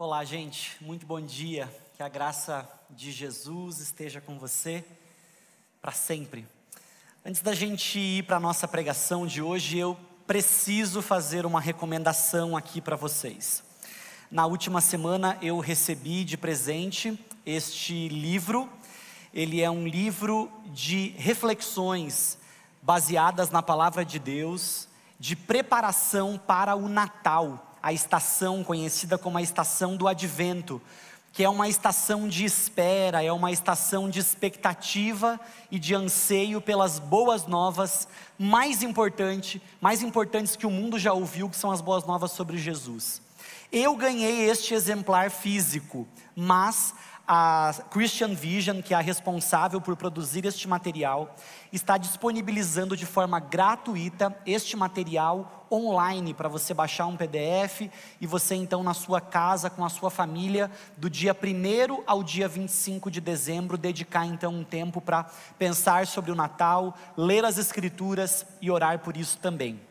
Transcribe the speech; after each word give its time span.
Olá, 0.00 0.24
gente, 0.24 0.76
muito 0.80 1.04
bom 1.04 1.20
dia. 1.20 1.68
Que 1.96 2.04
a 2.04 2.08
graça 2.08 2.70
de 2.88 3.10
Jesus 3.10 3.80
esteja 3.80 4.20
com 4.20 4.38
você 4.38 4.84
para 5.82 5.90
sempre. 5.90 6.46
Antes 7.26 7.42
da 7.42 7.52
gente 7.52 7.98
ir 7.98 8.22
para 8.22 8.36
a 8.36 8.40
nossa 8.40 8.68
pregação 8.68 9.26
de 9.26 9.42
hoje, 9.42 9.76
eu 9.76 9.98
preciso 10.24 11.02
fazer 11.02 11.44
uma 11.44 11.60
recomendação 11.60 12.56
aqui 12.56 12.80
para 12.80 12.94
vocês. 12.94 13.64
Na 14.30 14.46
última 14.46 14.80
semana 14.80 15.36
eu 15.42 15.58
recebi 15.58 16.22
de 16.22 16.36
presente 16.36 17.18
este 17.44 18.08
livro. 18.08 18.70
Ele 19.34 19.60
é 19.60 19.68
um 19.68 19.84
livro 19.84 20.48
de 20.66 21.08
reflexões 21.16 22.38
baseadas 22.80 23.50
na 23.50 23.64
palavra 23.64 24.04
de 24.04 24.20
Deus, 24.20 24.86
de 25.18 25.34
preparação 25.34 26.38
para 26.38 26.76
o 26.76 26.88
Natal 26.88 27.67
a 27.82 27.92
estação 27.92 28.64
conhecida 28.64 29.16
como 29.18 29.38
a 29.38 29.42
estação 29.42 29.96
do 29.96 30.08
advento, 30.08 30.80
que 31.32 31.44
é 31.44 31.48
uma 31.48 31.68
estação 31.68 32.26
de 32.26 32.44
espera, 32.44 33.22
é 33.22 33.30
uma 33.30 33.52
estação 33.52 34.10
de 34.10 34.18
expectativa 34.18 35.38
e 35.70 35.78
de 35.78 35.94
anseio 35.94 36.60
pelas 36.60 36.98
boas 36.98 37.46
novas 37.46 38.08
mais 38.38 38.82
importante, 38.82 39.62
mais 39.80 40.02
importantes 40.02 40.56
que 40.56 40.66
o 40.66 40.70
mundo 40.70 40.98
já 40.98 41.12
ouviu, 41.12 41.48
que 41.48 41.56
são 41.56 41.70
as 41.70 41.80
boas 41.80 42.04
novas 42.04 42.32
sobre 42.32 42.58
Jesus. 42.58 43.22
Eu 43.70 43.94
ganhei 43.96 44.48
este 44.48 44.74
exemplar 44.74 45.30
físico, 45.30 46.08
mas 46.34 46.94
a 47.28 47.74
Christian 47.90 48.34
Vision, 48.34 48.80
que 48.80 48.94
é 48.94 48.96
a 48.96 49.00
responsável 49.00 49.82
por 49.82 49.94
produzir 49.96 50.46
este 50.46 50.66
material, 50.66 51.36
está 51.70 51.98
disponibilizando 51.98 52.96
de 52.96 53.04
forma 53.04 53.38
gratuita 53.38 54.34
este 54.46 54.74
material 54.74 55.66
online 55.70 56.32
para 56.32 56.48
você 56.48 56.72
baixar 56.72 57.04
um 57.04 57.18
PDF 57.18 57.90
e 58.18 58.26
você 58.26 58.54
então 58.54 58.82
na 58.82 58.94
sua 58.94 59.20
casa 59.20 59.68
com 59.68 59.84
a 59.84 59.90
sua 59.90 60.10
família 60.10 60.70
do 60.96 61.10
dia 61.10 61.36
1 61.36 62.04
ao 62.06 62.22
dia 62.22 62.48
25 62.48 63.10
de 63.10 63.20
dezembro 63.20 63.76
dedicar 63.76 64.24
então 64.24 64.54
um 64.54 64.64
tempo 64.64 64.98
para 64.98 65.24
pensar 65.58 66.06
sobre 66.06 66.30
o 66.30 66.34
Natal, 66.34 66.96
ler 67.14 67.44
as 67.44 67.58
escrituras 67.58 68.46
e 68.62 68.70
orar 68.70 69.00
por 69.00 69.14
isso 69.14 69.36
também. 69.36 69.87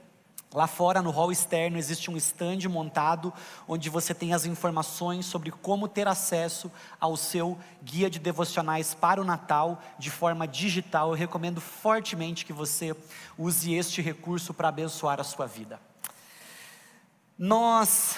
Lá 0.57 0.65
fora, 0.65 1.03
no 1.03 1.11
hall 1.11 1.31
externo, 1.31 1.77
existe 1.77 2.09
um 2.09 2.17
stand 2.17 2.67
montado 2.67 3.31
onde 3.67 3.91
você 3.91 4.11
tem 4.11 4.33
as 4.33 4.43
informações 4.43 5.27
sobre 5.27 5.51
como 5.51 5.87
ter 5.87 6.07
acesso 6.07 6.71
ao 6.99 7.15
seu 7.15 7.59
guia 7.83 8.09
de 8.09 8.17
devocionais 8.17 8.95
para 8.95 9.21
o 9.21 9.23
Natal 9.23 9.79
de 9.99 10.09
forma 10.09 10.47
digital. 10.47 11.09
Eu 11.09 11.15
recomendo 11.15 11.61
fortemente 11.61 12.43
que 12.43 12.51
você 12.51 12.95
use 13.37 13.71
este 13.71 14.01
recurso 14.01 14.51
para 14.51 14.69
abençoar 14.69 15.19
a 15.19 15.23
sua 15.23 15.45
vida. 15.45 15.79
Nós 17.37 18.15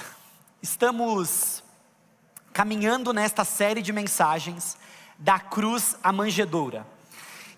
estamos 0.61 1.61
caminhando 2.53 3.11
nesta 3.11 3.43
série 3.43 3.81
de 3.81 3.91
mensagens 3.91 4.77
da 5.17 5.41
cruz 5.41 5.97
à 6.01 6.13
manjedoura. 6.13 6.87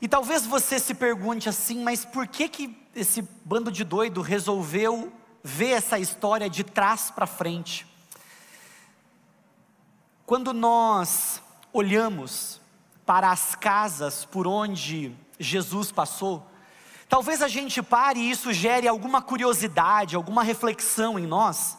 E 0.02 0.08
talvez 0.08 0.48
você 0.48 0.80
se 0.80 0.96
pergunte 0.96 1.48
assim, 1.48 1.84
mas 1.84 2.04
por 2.04 2.28
que 2.28 2.50
que 2.50 2.76
esse 2.96 3.22
bando 3.46 3.72
de 3.72 3.84
doido 3.84 4.22
resolveu 4.22 5.14
ver 5.44 5.70
essa 5.70 6.00
história 6.00 6.50
de 6.50 6.64
trás 6.64 7.12
para 7.12 7.28
frente? 7.28 7.86
Quando 10.26 10.54
nós 10.54 11.40
olhamos 11.72 12.60
para 13.06 13.30
as 13.30 13.54
casas 13.54 14.26
por 14.26 14.48
onde 14.48 15.16
Jesus 15.40 15.92
passou, 15.92 16.48
talvez 17.08 17.44
a 17.44 17.48
gente 17.48 17.84
pare 17.84 18.20
e 18.20 18.32
isso 18.32 18.52
gere 18.52 18.88
alguma 18.88 19.22
curiosidade, 19.22 20.16
alguma 20.16 20.42
reflexão 20.42 21.20
em 21.20 21.28
nós. 21.28 21.78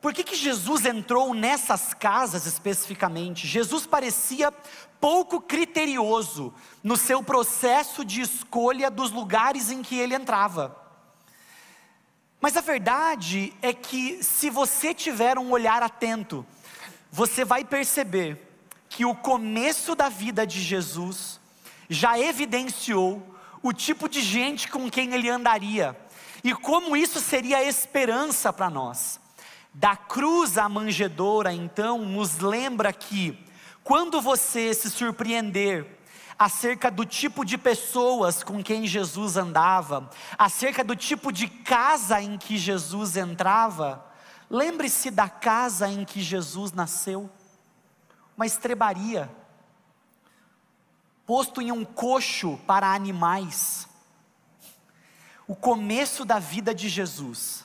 Por 0.00 0.12
que, 0.12 0.24
que 0.24 0.36
Jesus 0.36 0.84
entrou 0.84 1.34
nessas 1.34 1.94
casas 1.94 2.46
especificamente? 2.46 3.46
Jesus 3.46 3.86
parecia 3.86 4.52
pouco 5.00 5.40
criterioso 5.40 6.52
no 6.82 6.96
seu 6.96 7.22
processo 7.22 8.04
de 8.04 8.20
escolha 8.20 8.90
dos 8.90 9.10
lugares 9.10 9.70
em 9.70 9.82
que 9.82 9.96
ele 9.96 10.14
entrava. 10.14 10.76
Mas 12.40 12.56
a 12.56 12.60
verdade 12.60 13.52
é 13.62 13.72
que, 13.72 14.22
se 14.22 14.50
você 14.50 14.92
tiver 14.94 15.38
um 15.38 15.50
olhar 15.50 15.82
atento, 15.82 16.46
você 17.10 17.44
vai 17.44 17.64
perceber 17.64 18.40
que 18.88 19.04
o 19.04 19.14
começo 19.14 19.94
da 19.94 20.08
vida 20.08 20.46
de 20.46 20.60
Jesus 20.60 21.40
já 21.88 22.18
evidenciou 22.18 23.36
o 23.62 23.72
tipo 23.72 24.08
de 24.08 24.20
gente 24.20 24.68
com 24.68 24.90
quem 24.90 25.12
ele 25.14 25.28
andaria 25.28 25.96
e 26.44 26.54
como 26.54 26.96
isso 26.96 27.20
seria 27.20 27.62
esperança 27.62 28.52
para 28.52 28.70
nós. 28.70 29.18
Da 29.74 29.96
cruz 29.96 30.56
à 30.56 30.68
manjedoura, 30.68 31.52
então, 31.52 31.98
nos 31.98 32.38
lembra 32.38 32.92
que, 32.92 33.38
quando 33.86 34.20
você 34.20 34.74
se 34.74 34.90
surpreender 34.90 35.86
acerca 36.36 36.90
do 36.90 37.06
tipo 37.06 37.44
de 37.44 37.56
pessoas 37.56 38.42
com 38.42 38.60
quem 38.60 38.84
Jesus 38.84 39.36
andava, 39.36 40.10
acerca 40.36 40.82
do 40.82 40.96
tipo 40.96 41.30
de 41.30 41.46
casa 41.46 42.20
em 42.20 42.36
que 42.36 42.58
Jesus 42.58 43.16
entrava, 43.16 44.04
lembre-se 44.50 45.08
da 45.08 45.28
casa 45.28 45.88
em 45.88 46.04
que 46.04 46.20
Jesus 46.20 46.72
nasceu 46.72 47.30
uma 48.36 48.44
estrebaria, 48.44 49.30
posto 51.24 51.62
em 51.62 51.70
um 51.70 51.84
coxo 51.84 52.58
para 52.66 52.92
animais. 52.92 53.86
O 55.46 55.54
começo 55.54 56.24
da 56.24 56.40
vida 56.40 56.74
de 56.74 56.88
Jesus 56.88 57.64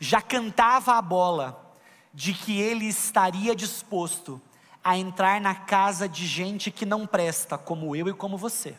já 0.00 0.20
cantava 0.20 0.94
a 0.94 1.02
bola 1.02 1.72
de 2.12 2.34
que 2.34 2.60
ele 2.60 2.86
estaria 2.86 3.54
disposto 3.54 4.42
a 4.86 4.96
entrar 4.96 5.40
na 5.40 5.54
casa 5.54 6.08
de 6.08 6.26
gente 6.26 6.70
que 6.70 6.86
não 6.86 7.06
presta, 7.06 7.58
como 7.58 7.96
eu 7.96 8.08
e 8.08 8.14
como 8.14 8.38
você. 8.38 8.76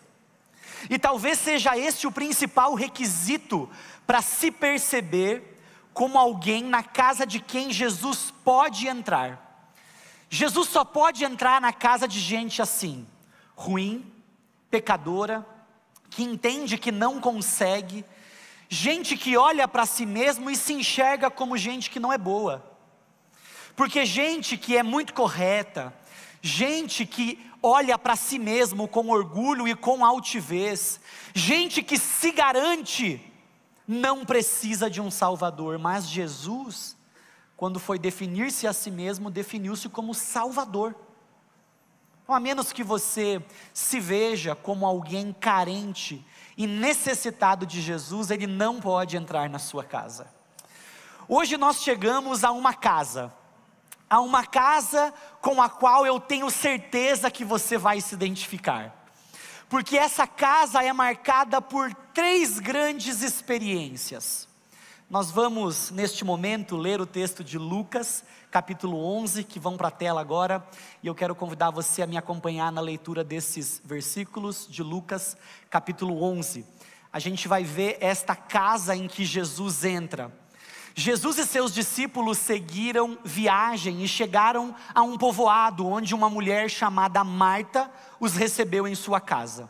E 0.90 0.98
talvez 0.98 1.38
seja 1.38 1.78
esse 1.78 2.08
o 2.08 2.12
principal 2.12 2.74
requisito 2.74 3.70
para 4.06 4.22
se 4.22 4.50
perceber 4.50 5.60
como 5.94 6.18
alguém 6.18 6.64
na 6.64 6.82
casa 6.82 7.26
de 7.26 7.40
quem 7.40 7.72
Jesus 7.72 8.34
pode 8.44 8.88
entrar. 8.88 9.70
Jesus 10.30 10.70
só 10.70 10.86
pode 10.86 11.26
entrar 11.26 11.60
na 11.60 11.74
casa 11.74 12.08
de 12.08 12.20
gente 12.20 12.62
assim, 12.62 13.06
ruim, 13.56 14.10
pecadora, 14.70 15.46
que 16.10 16.24
entende 16.24 16.78
que 16.78 16.92
não 16.92 17.20
consegue, 17.20 18.06
Gente 18.70 19.16
que 19.16 19.38
olha 19.38 19.66
para 19.68 19.86
si 19.86 20.06
mesmo 20.06 20.50
e 20.50 20.56
se 20.56 20.74
enxerga 20.74 21.32
como 21.32 21.58
gente 21.58 21.90
que 21.90 22.00
não 22.00 22.12
é 22.12 22.18
boa. 22.18 22.77
Porque 23.78 24.08
gente 24.08 24.58
que 24.58 24.76
é 24.76 24.82
muito 24.82 25.14
correta, 25.14 25.94
gente 26.42 27.06
que 27.06 27.40
olha 27.62 27.96
para 27.96 28.16
si 28.16 28.40
mesmo 28.40 28.88
com 28.88 29.10
orgulho 29.10 29.68
e 29.68 29.76
com 29.76 30.04
altivez, 30.04 31.00
gente 31.32 31.84
que 31.84 31.96
se 31.96 32.32
garante, 32.32 33.24
não 33.88 34.26
precisa 34.26 34.90
de 34.90 35.00
um 35.00 35.12
Salvador, 35.12 35.78
mas 35.78 36.10
Jesus, 36.10 36.98
quando 37.56 37.80
foi 37.80 38.00
definir-se 38.00 38.66
a 38.66 38.74
si 38.74 38.90
mesmo, 38.90 39.30
definiu-se 39.30 39.88
como 39.90 40.12
Salvador. 40.16 40.96
A 42.28 42.40
menos 42.40 42.74
que 42.74 42.84
você 42.84 43.40
se 43.72 44.00
veja 44.00 44.56
como 44.56 44.88
alguém 44.88 45.32
carente 45.32 46.26
e 46.58 46.66
necessitado 46.66 47.64
de 47.64 47.80
Jesus, 47.80 48.32
ele 48.32 48.48
não 48.48 48.82
pode 48.82 49.16
entrar 49.16 49.48
na 49.48 49.60
sua 49.60 49.84
casa. 49.84 50.28
Hoje 51.30 51.58
nós 51.58 51.84
chegamos 51.84 52.44
a 52.44 52.52
uma 52.52 52.74
casa, 52.74 53.32
a 54.10 54.20
uma 54.20 54.46
casa 54.46 55.14
com 55.42 55.62
a 55.62 55.70
qual 55.70 56.06
eu 56.06 56.20
tenho 56.20 56.50
certeza 56.50 57.30
que 57.32 57.44
você 57.44 57.78
vai 57.78 58.00
se 58.02 58.16
identificar, 58.16 58.96
porque 59.70 59.98
essa 59.98 60.26
casa 60.26 60.84
é 60.84 60.94
marcada 60.94 61.62
por 61.62 61.94
três 62.14 62.60
grandes 62.60 63.22
experiências. 63.22 64.48
Nós 65.10 65.32
vamos, 65.32 65.90
neste 65.92 66.26
momento, 66.26 66.76
ler 66.76 67.00
o 67.00 67.06
texto 67.06 67.42
de 67.42 67.58
Lucas, 67.58 68.26
capítulo 68.52 69.02
11, 69.20 69.46
que 69.46 69.58
vão 69.58 69.78
para 69.78 69.88
a 69.88 69.92
tela 69.92 70.20
agora, 70.20 70.66
e 71.02 71.08
eu 71.08 71.16
quero 71.16 71.34
convidar 71.34 71.72
você 71.72 72.02
a 72.02 72.08
me 72.08 72.18
acompanhar 72.18 72.74
na 72.74 72.82
leitura 72.82 73.24
desses 73.24 73.82
versículos 73.86 74.68
de 74.70 74.84
Lucas, 74.84 75.38
capítulo 75.70 76.22
11. 76.22 76.66
A 77.12 77.20
gente 77.20 77.48
vai 77.48 77.64
ver 77.64 77.98
esta 78.02 78.36
casa 78.36 78.98
em 78.98 79.08
que 79.08 79.24
Jesus 79.24 79.86
entra. 79.86 80.30
Jesus 81.00 81.38
e 81.38 81.46
seus 81.46 81.72
discípulos 81.72 82.40
seguiram 82.40 83.20
viagem 83.24 84.04
e 84.04 84.08
chegaram 84.08 84.74
a 84.96 85.04
um 85.04 85.16
povoado 85.16 85.86
onde 85.86 86.16
uma 86.16 86.28
mulher 86.28 86.72
chamada 86.72 87.24
Marta 87.24 87.92
os 88.20 88.34
recebeu 88.34 88.88
em 88.88 88.96
sua 88.96 89.22
casa. 89.22 89.70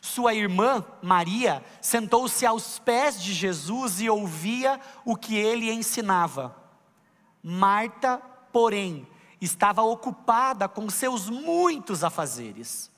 Sua 0.00 0.32
irmã, 0.32 0.84
Maria, 1.02 1.64
sentou-se 1.80 2.46
aos 2.46 2.78
pés 2.78 3.20
de 3.20 3.32
Jesus 3.32 4.00
e 4.00 4.08
ouvia 4.08 4.80
o 5.04 5.16
que 5.16 5.34
ele 5.34 5.68
ensinava. 5.68 6.54
Marta, 7.42 8.22
porém, 8.52 9.04
estava 9.40 9.82
ocupada 9.82 10.68
com 10.68 10.88
seus 10.88 11.28
muitos 11.28 12.04
afazeres. 12.04 12.88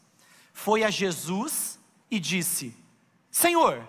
Foi 0.53 0.85
a 0.85 0.91
Jesus 0.91 1.81
e 2.11 2.21
disse: 2.21 2.77
Senhor, 3.31 3.89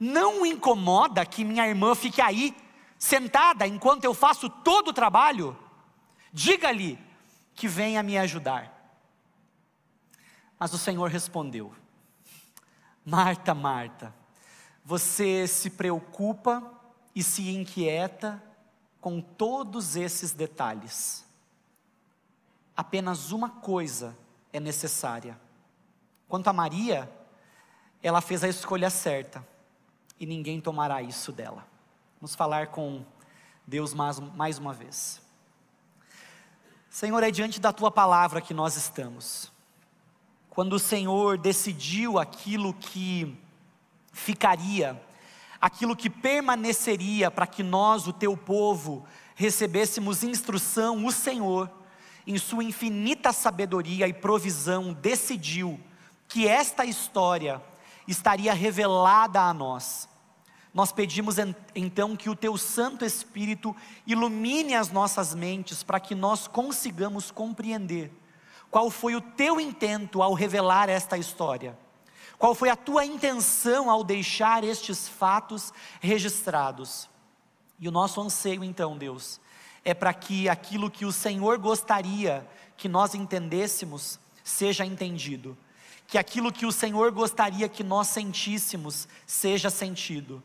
não 0.00 0.46
incomoda 0.46 1.26
que 1.26 1.44
minha 1.44 1.68
irmã 1.68 1.94
fique 1.94 2.22
aí, 2.22 2.63
sentada, 3.04 3.66
enquanto 3.66 4.04
eu 4.04 4.14
faço 4.14 4.48
todo 4.48 4.88
o 4.88 4.92
trabalho? 4.92 5.54
Diga-lhe 6.32 6.98
que 7.54 7.68
venha 7.68 8.02
me 8.02 8.16
ajudar. 8.16 8.72
Mas 10.58 10.72
o 10.72 10.78
Senhor 10.78 11.10
respondeu: 11.10 11.74
Marta, 13.04 13.54
Marta, 13.54 14.14
você 14.82 15.46
se 15.46 15.68
preocupa 15.68 16.62
e 17.14 17.22
se 17.22 17.50
inquieta 17.50 18.42
com 19.02 19.20
todos 19.20 19.96
esses 19.96 20.32
detalhes. 20.32 21.26
Apenas 22.74 23.32
uma 23.32 23.50
coisa 23.50 24.16
é 24.50 24.58
necessária. 24.58 25.38
Quanto 26.26 26.48
a 26.48 26.54
Maria, 26.54 27.12
ela 28.02 28.22
fez 28.22 28.42
a 28.42 28.48
escolha 28.48 28.88
certa 28.88 29.46
e 30.18 30.24
ninguém 30.24 30.58
tomará 30.58 31.02
isso 31.02 31.30
dela. 31.30 31.73
Vamos 32.24 32.36
falar 32.36 32.68
com 32.68 33.04
Deus 33.66 33.92
mais, 33.92 34.18
mais 34.18 34.56
uma 34.56 34.72
vez. 34.72 35.20
Senhor, 36.88 37.22
é 37.22 37.30
diante 37.30 37.60
da 37.60 37.70
tua 37.70 37.90
palavra 37.90 38.40
que 38.40 38.54
nós 38.54 38.76
estamos. 38.76 39.52
Quando 40.48 40.72
o 40.72 40.78
Senhor 40.78 41.36
decidiu 41.36 42.18
aquilo 42.18 42.72
que 42.72 43.38
ficaria, 44.10 44.98
aquilo 45.60 45.94
que 45.94 46.08
permaneceria 46.08 47.30
para 47.30 47.46
que 47.46 47.62
nós, 47.62 48.06
o 48.06 48.12
teu 48.14 48.34
povo, 48.38 49.04
recebêssemos 49.34 50.24
instrução, 50.24 51.04
o 51.04 51.12
Senhor, 51.12 51.70
em 52.26 52.38
sua 52.38 52.64
infinita 52.64 53.34
sabedoria 53.34 54.08
e 54.08 54.14
provisão, 54.14 54.94
decidiu 54.94 55.78
que 56.26 56.48
esta 56.48 56.86
história 56.86 57.60
estaria 58.08 58.54
revelada 58.54 59.42
a 59.42 59.52
nós. 59.52 60.08
Nós 60.74 60.90
pedimos 60.90 61.36
então 61.74 62.16
que 62.16 62.28
o 62.28 62.36
teu 62.36 62.58
Santo 62.58 63.04
Espírito 63.04 63.74
ilumine 64.06 64.74
as 64.74 64.90
nossas 64.90 65.34
mentes 65.34 65.82
para 65.82 66.00
que 66.00 66.14
nós 66.14 66.48
consigamos 66.48 67.30
compreender 67.30 68.10
qual 68.74 68.90
foi 68.90 69.14
o 69.14 69.20
teu 69.20 69.60
intento 69.60 70.20
ao 70.20 70.34
revelar 70.34 70.88
esta 70.88 71.16
história? 71.16 71.78
Qual 72.36 72.56
foi 72.56 72.68
a 72.68 72.74
tua 72.74 73.04
intenção 73.04 73.88
ao 73.88 74.02
deixar 74.02 74.64
estes 74.64 75.08
fatos 75.08 75.72
registrados? 76.00 77.08
E 77.78 77.86
o 77.86 77.92
nosso 77.92 78.20
anseio, 78.20 78.64
então, 78.64 78.98
Deus, 78.98 79.40
é 79.84 79.94
para 79.94 80.12
que 80.12 80.48
aquilo 80.48 80.90
que 80.90 81.04
o 81.04 81.12
Senhor 81.12 81.56
gostaria 81.56 82.44
que 82.76 82.88
nós 82.88 83.14
entendêssemos 83.14 84.18
seja 84.42 84.84
entendido, 84.84 85.56
que 86.08 86.18
aquilo 86.18 86.50
que 86.50 86.66
o 86.66 86.72
Senhor 86.72 87.12
gostaria 87.12 87.68
que 87.68 87.84
nós 87.84 88.08
sentíssemos 88.08 89.06
seja 89.24 89.70
sentido, 89.70 90.42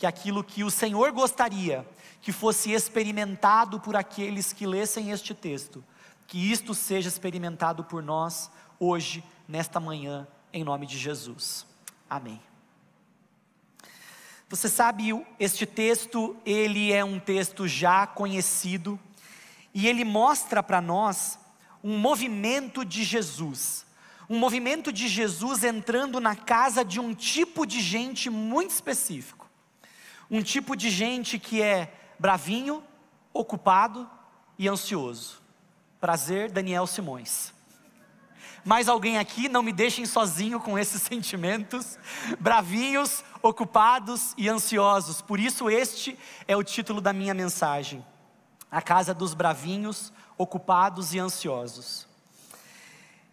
que 0.00 0.06
aquilo 0.06 0.42
que 0.42 0.64
o 0.64 0.70
Senhor 0.70 1.12
gostaria 1.12 1.86
que 2.20 2.32
fosse 2.32 2.72
experimentado 2.72 3.78
por 3.78 3.94
aqueles 3.94 4.52
que 4.52 4.66
lessem 4.66 5.12
este 5.12 5.34
texto 5.34 5.84
que 6.30 6.38
isto 6.38 6.74
seja 6.74 7.08
experimentado 7.08 7.82
por 7.82 8.04
nós 8.04 8.52
hoje, 8.78 9.22
nesta 9.48 9.80
manhã, 9.80 10.28
em 10.52 10.62
nome 10.62 10.86
de 10.86 10.96
Jesus. 10.96 11.66
Amém. 12.08 12.40
Você 14.48 14.68
sabe, 14.68 15.10
este 15.40 15.66
texto, 15.66 16.36
ele 16.46 16.92
é 16.92 17.04
um 17.04 17.18
texto 17.18 17.66
já 17.66 18.06
conhecido, 18.06 18.98
e 19.74 19.88
ele 19.88 20.04
mostra 20.04 20.62
para 20.62 20.80
nós 20.80 21.36
um 21.82 21.98
movimento 21.98 22.84
de 22.84 23.02
Jesus, 23.02 23.84
um 24.28 24.38
movimento 24.38 24.92
de 24.92 25.08
Jesus 25.08 25.64
entrando 25.64 26.20
na 26.20 26.36
casa 26.36 26.84
de 26.84 27.00
um 27.00 27.12
tipo 27.12 27.66
de 27.66 27.80
gente 27.80 28.30
muito 28.30 28.70
específico, 28.70 29.49
um 30.30 30.42
tipo 30.42 30.76
de 30.76 30.90
gente 30.90 31.38
que 31.38 31.60
é 31.60 31.92
bravinho, 32.18 32.84
ocupado 33.32 34.08
e 34.58 34.68
ansioso. 34.68 35.40
Prazer, 36.00 36.50
Daniel 36.50 36.86
Simões. 36.86 37.52
Mais 38.64 38.88
alguém 38.88 39.18
aqui, 39.18 39.48
não 39.48 39.62
me 39.62 39.72
deixem 39.72 40.04
sozinho 40.06 40.60
com 40.60 40.78
esses 40.78 41.02
sentimentos, 41.02 41.98
bravinhos, 42.38 43.24
ocupados 43.42 44.34
e 44.36 44.48
ansiosos. 44.48 45.20
Por 45.20 45.40
isso, 45.40 45.68
este 45.68 46.18
é 46.46 46.56
o 46.56 46.62
título 46.62 47.00
da 47.00 47.12
minha 47.12 47.34
mensagem: 47.34 48.04
A 48.70 48.80
Casa 48.80 49.14
dos 49.14 49.34
Bravinhos, 49.34 50.12
Ocupados 50.38 51.12
e 51.14 51.18
Ansiosos. 51.18 52.06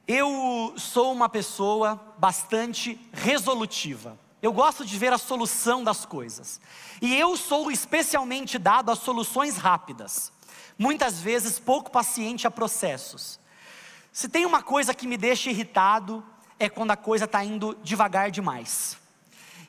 Eu 0.07 0.73
sou 0.77 1.11
uma 1.11 1.27
pessoa 1.27 2.15
bastante 2.17 2.97
resolutiva. 3.11 4.17
Eu 4.41 4.53
gosto 4.53 4.85
de 4.85 4.97
ver 4.97 5.11
a 5.11 5.17
solução 5.17 5.83
das 5.83 6.05
coisas. 6.05 6.61
E 7.01 7.15
eu 7.15 7.35
sou 7.35 7.71
especialmente 7.71 8.57
dado 8.57 8.91
a 8.91 8.95
soluções 8.95 9.57
rápidas 9.57 10.31
muitas 10.77 11.19
vezes 11.19 11.59
pouco 11.59 11.89
paciente 11.89 12.45
a 12.45 12.51
processos. 12.51 13.39
Se 14.11 14.29
tem 14.29 14.45
uma 14.45 14.61
coisa 14.61 14.93
que 14.93 15.07
me 15.07 15.17
deixa 15.17 15.49
irritado, 15.49 16.23
é 16.59 16.69
quando 16.69 16.91
a 16.91 16.97
coisa 16.97 17.25
está 17.25 17.43
indo 17.43 17.77
devagar 17.83 18.29
demais. 18.31 18.97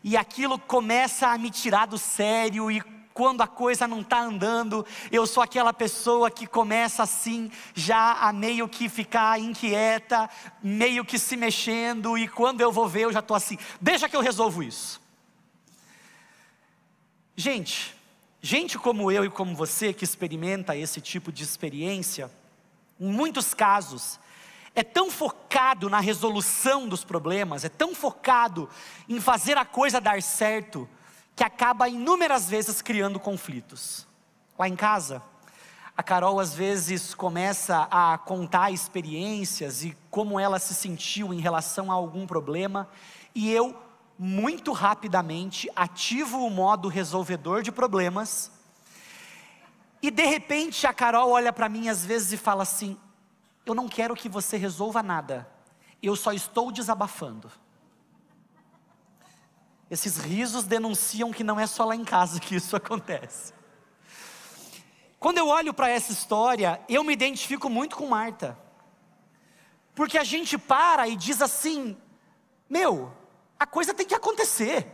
E 0.05 0.17
aquilo 0.17 0.59
começa 0.59 1.29
a 1.29 1.38
me 1.38 1.50
tirar 1.50 1.87
do 1.87 1.99
sério, 1.99 2.71
e 2.71 2.82
quando 3.19 3.41
a 3.41 3.49
coisa 3.49 3.88
não 3.88 4.03
está 4.03 4.20
andando, 4.20 4.87
eu 5.11 5.26
sou 5.26 5.43
aquela 5.43 5.73
pessoa 5.73 6.31
que 6.31 6.47
começa 6.47 7.03
assim, 7.03 7.50
já 7.75 8.12
a 8.12 8.32
meio 8.32 8.69
que 8.69 8.88
ficar 8.88 9.41
inquieta, 9.41 10.31
meio 10.62 11.05
que 11.05 11.19
se 11.19 11.37
mexendo, 11.37 12.17
e 12.17 12.29
quando 12.29 12.61
eu 12.61 12.70
vou 12.70 12.87
ver, 12.87 13.06
eu 13.06 13.12
já 13.12 13.19
estou 13.19 13.37
assim, 13.37 13.59
deixa 13.81 14.09
que 14.09 14.15
eu 14.15 14.20
resolvo 14.20 14.62
isso. 14.62 15.00
Gente, 17.35 17.99
Gente 18.41 18.79
como 18.79 19.11
eu 19.11 19.25
e 19.25 19.31
como 19.31 19.53
você 19.53 19.93
que 19.93 20.05
experimenta 20.05 20.76
esse 20.76 21.00
tipo 21.00 21.32
de 21.32 21.43
experiência, 21.43 22.31
em 23.00 23.11
muitos 23.11 23.53
casos, 23.53 24.21
é 24.76 24.85
tão 24.85 25.11
focado 25.11 25.91
na 25.91 25.99
resolução 25.99 26.87
dos 26.87 27.03
problemas, 27.03 27.64
é 27.64 27.69
tão 27.69 27.97
focado 27.97 28.71
em 29.09 29.21
fazer 29.21 29.59
a 29.59 29.64
coisa 29.64 30.00
dar 30.00 30.23
certo, 30.23 30.88
que 31.38 31.44
acaba 31.44 31.88
inúmeras 31.88 32.50
vezes 32.50 32.82
criando 32.82 33.20
conflitos. 33.20 34.08
Lá 34.58 34.69
em 34.69 34.75
casa, 34.75 35.23
a 35.96 36.02
Carol 36.02 36.40
às 36.40 36.52
vezes 36.52 37.14
começa 37.14 37.87
a 37.93 38.19
contar 38.19 38.73
experiências 38.73 39.85
e 39.85 39.96
como 40.11 40.40
ela 40.40 40.58
se 40.58 40.75
sentiu 40.75 41.32
em 41.32 41.38
relação 41.38 41.93
a 41.93 41.94
algum 41.94 42.26
problema, 42.26 42.88
e 43.37 43.52
eu 43.52 43.81
muito 44.19 44.73
rapidamente 44.73 45.70
ativo 45.76 46.44
o 46.44 46.50
modo 46.50 46.88
resolvedor 46.88 47.62
de 47.62 47.70
problemas. 47.70 48.50
E 50.02 50.11
de 50.11 50.25
repente 50.26 50.88
a 50.88 50.93
Carol 50.93 51.31
olha 51.31 51.52
para 51.52 51.69
mim 51.69 51.88
às 51.88 52.05
vezes 52.05 52.32
e 52.32 52.37
fala 52.37 52.64
assim: 52.64 52.99
Eu 53.64 53.76
não 53.76 53.88
quero 53.88 54.16
que 54.16 54.28
você 54.28 54.57
resolva 54.57 55.04
nada, 55.04 55.49
eu 56.02 56.16
só 56.16 56.33
estou 56.33 56.73
desabafando. 56.73 57.49
Esses 59.90 60.18
risos 60.18 60.64
denunciam 60.64 61.33
que 61.33 61.42
não 61.42 61.59
é 61.59 61.66
só 61.66 61.85
lá 61.85 61.97
em 61.97 62.04
casa 62.04 62.40
que 62.40 62.57
isso 62.57 62.75
acontece. 62.76 63.54
Quando 65.18 65.38
eu 65.38 65.49
olho 65.49 65.75
para 65.75 65.88
essa 65.88 66.12
história, 66.12 66.80
eu 66.88 67.02
me 67.02 67.12
identifico 67.12 67.68
muito 67.68 67.97
com 67.97 68.07
Marta. 68.07 68.59
Porque 69.95 70.16
a 70.16 70.25
gente 70.25 70.57
para 70.57 71.09
e 71.09 71.16
diz 71.16 71.42
assim: 71.42 71.97
Meu, 72.68 73.12
a 73.59 73.66
coisa 73.66 73.92
tem 73.92 74.07
que 74.07 74.14
acontecer. 74.14 74.87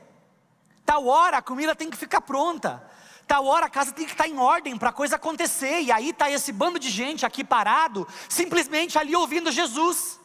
Tal 0.87 1.07
hora 1.07 1.39
a 1.39 1.43
comida 1.43 1.75
tem 1.75 1.91
que 1.91 1.97
ficar 1.97 2.21
pronta. 2.21 2.83
Tal 3.27 3.47
hora 3.47 3.67
a 3.67 3.71
casa 3.71 3.93
tem 3.93 4.05
que 4.05 4.13
estar 4.13 4.29
em 4.29 4.39
ordem 4.39 4.77
para 4.77 4.91
a 4.91 4.93
coisa 4.93 5.17
acontecer. 5.17 5.81
E 5.81 5.91
aí 5.91 6.11
está 6.11 6.31
esse 6.31 6.53
bando 6.53 6.79
de 6.79 6.91
gente 6.91 7.25
aqui 7.25 7.43
parado, 7.43 8.07
simplesmente 8.29 8.99
ali 8.99 9.17
ouvindo 9.17 9.51
Jesus. 9.51 10.21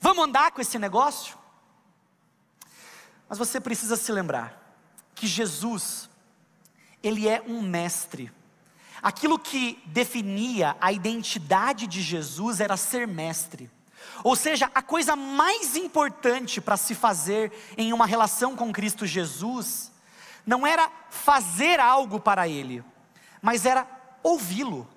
Vamos 0.00 0.24
andar 0.24 0.50
com 0.50 0.60
esse 0.60 0.78
negócio? 0.78 1.37
Mas 3.28 3.38
você 3.38 3.60
precisa 3.60 3.96
se 3.96 4.10
lembrar 4.10 4.76
que 5.14 5.26
Jesus, 5.26 6.08
Ele 7.02 7.28
é 7.28 7.42
um 7.46 7.60
mestre. 7.60 8.32
Aquilo 9.02 9.38
que 9.38 9.82
definia 9.86 10.76
a 10.80 10.92
identidade 10.92 11.86
de 11.86 12.00
Jesus 12.00 12.60
era 12.60 12.76
ser 12.76 13.06
mestre. 13.06 13.70
Ou 14.24 14.34
seja, 14.34 14.70
a 14.74 14.82
coisa 14.82 15.14
mais 15.14 15.76
importante 15.76 16.60
para 16.60 16.76
se 16.76 16.94
fazer 16.94 17.52
em 17.76 17.92
uma 17.92 18.06
relação 18.06 18.56
com 18.56 18.72
Cristo 18.72 19.06
Jesus, 19.06 19.92
não 20.46 20.66
era 20.66 20.90
fazer 21.10 21.78
algo 21.78 22.18
para 22.18 22.48
Ele, 22.48 22.82
mas 23.42 23.66
era 23.66 23.86
ouvi-lo. 24.22 24.88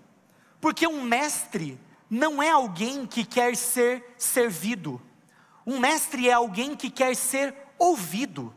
Porque 0.60 0.88
um 0.88 1.04
mestre 1.04 1.80
não 2.10 2.42
é 2.42 2.50
alguém 2.50 3.06
que 3.06 3.26
quer 3.26 3.56
ser 3.56 4.14
servido, 4.18 5.02
um 5.66 5.80
mestre 5.80 6.28
é 6.28 6.34
alguém 6.34 6.76
que 6.76 6.90
quer 6.90 7.16
ser 7.16 7.54
ouvido 7.82 8.54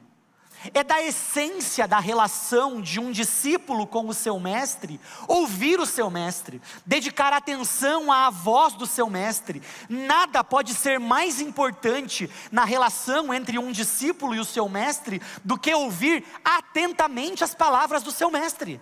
é 0.73 0.83
da 0.83 1.03
essência 1.03 1.87
da 1.87 1.99
relação 1.99 2.81
de 2.81 2.99
um 2.99 3.11
discípulo 3.11 3.87
com 3.87 4.09
o 4.09 4.15
seu 4.15 4.41
mestre, 4.41 4.99
ouvir 5.29 5.79
o 5.79 5.85
seu 5.85 6.09
mestre, 6.11 6.61
dedicar 6.87 7.33
atenção 7.33 8.11
à 8.11 8.31
voz 8.31 8.73
do 8.73 8.87
seu 8.87 9.11
mestre. 9.11 9.63
Nada 9.89 10.43
pode 10.43 10.73
ser 10.73 10.99
mais 10.99 11.41
importante 11.41 12.31
na 12.51 12.65
relação 12.65 13.35
entre 13.35 13.59
um 13.59 13.73
discípulo 13.73 14.35
e 14.35 14.41
o 14.41 14.45
seu 14.45 14.69
mestre 14.69 15.21
do 15.45 15.59
que 15.59 15.75
ouvir 15.75 16.25
atentamente 16.43 17.45
as 17.45 17.55
palavras 17.55 18.03
do 18.03 18.11
seu 18.11 18.31
mestre. 18.31 18.81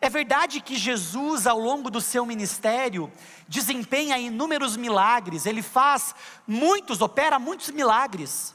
É 0.00 0.08
verdade 0.08 0.60
que 0.62 0.76
Jesus, 0.76 1.46
ao 1.46 1.58
longo 1.58 1.90
do 1.90 2.00
seu 2.00 2.24
ministério, 2.24 3.12
desempenha 3.46 4.18
inúmeros 4.18 4.76
milagres, 4.76 5.44
ele 5.44 5.60
faz 5.60 6.14
muitos, 6.46 7.02
opera 7.02 7.38
muitos 7.38 7.68
milagres. 7.70 8.54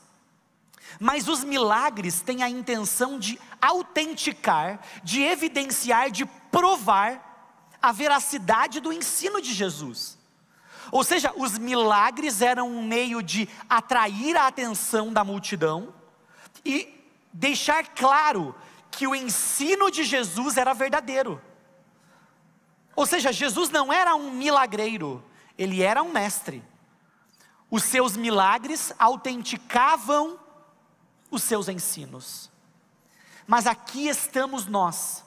Mas 1.00 1.28
os 1.28 1.44
milagres 1.44 2.22
têm 2.22 2.42
a 2.42 2.50
intenção 2.50 3.20
de 3.20 3.40
autenticar, 3.62 4.80
de 5.04 5.22
evidenciar, 5.22 6.10
de 6.10 6.25
provar 6.25 7.78
a 7.80 7.92
veracidade 7.92 8.80
do 8.80 8.92
ensino 8.92 9.40
de 9.40 9.54
Jesus. 9.54 10.18
Ou 10.92 11.04
seja, 11.04 11.32
os 11.36 11.58
milagres 11.60 12.42
eram 12.42 12.70
um 12.70 12.84
meio 12.84 13.22
de 13.22 13.48
atrair 13.70 14.36
a 14.36 14.48
atenção 14.48 15.14
da 15.14 15.24
multidão 15.24 15.94
e 16.64 16.92
deixar 17.32 17.88
claro 17.90 18.56
que 18.96 19.06
o 19.06 19.14
ensino 19.14 19.92
de 19.92 20.04
Jesus 20.06 20.56
era 20.56 20.74
verdadeiro. 20.74 21.42
Ou 22.96 23.06
seja, 23.06 23.34
Jesus 23.34 23.70
não 23.70 23.92
era 23.92 24.16
um 24.16 24.32
milagreiro, 24.32 25.22
ele 25.58 25.84
era 25.84 26.02
um 26.02 26.14
mestre. 26.14 26.64
Os 27.70 27.84
seus 27.84 28.16
milagres 28.16 28.94
autenticavam 28.98 30.40
os 31.30 31.44
seus 31.44 31.68
ensinos. 31.68 32.50
Mas 33.46 33.68
aqui 33.68 34.08
estamos 34.08 34.66
nós, 34.66 35.25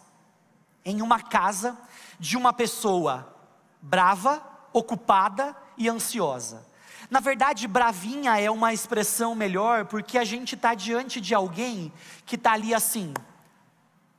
em 0.82 1.02
uma 1.02 1.20
casa 1.20 1.78
de 2.18 2.38
uma 2.38 2.54
pessoa 2.54 3.36
brava, 3.82 4.42
ocupada 4.72 5.54
e 5.76 5.90
ansiosa. 5.90 6.66
Na 7.10 7.20
verdade, 7.20 7.68
bravinha 7.68 8.40
é 8.40 8.50
uma 8.50 8.72
expressão 8.72 9.34
melhor, 9.34 9.84
porque 9.84 10.16
a 10.16 10.24
gente 10.24 10.54
está 10.54 10.74
diante 10.74 11.20
de 11.20 11.34
alguém 11.34 11.92
que 12.24 12.34
está 12.34 12.52
ali 12.52 12.74
assim: 12.74 13.12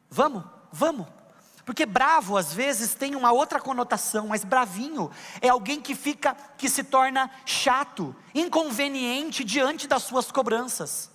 vamos, 0.10 0.44
vamos. 0.72 1.08
Porque 1.66 1.86
bravo 1.86 2.36
às 2.36 2.52
vezes 2.52 2.96
tem 2.96 3.16
uma 3.16 3.32
outra 3.32 3.60
conotação, 3.60 4.28
mas 4.28 4.44
bravinho 4.44 5.12
é 5.40 5.50
alguém 5.50 5.80
que 5.80 5.94
fica, 5.94 6.36
que 6.58 6.68
se 6.68 6.84
torna 6.84 7.30
chato, 7.46 8.16
inconveniente 8.34 9.44
diante 9.44 9.88
das 9.88 10.02
suas 10.02 10.32
cobranças. 10.32 11.12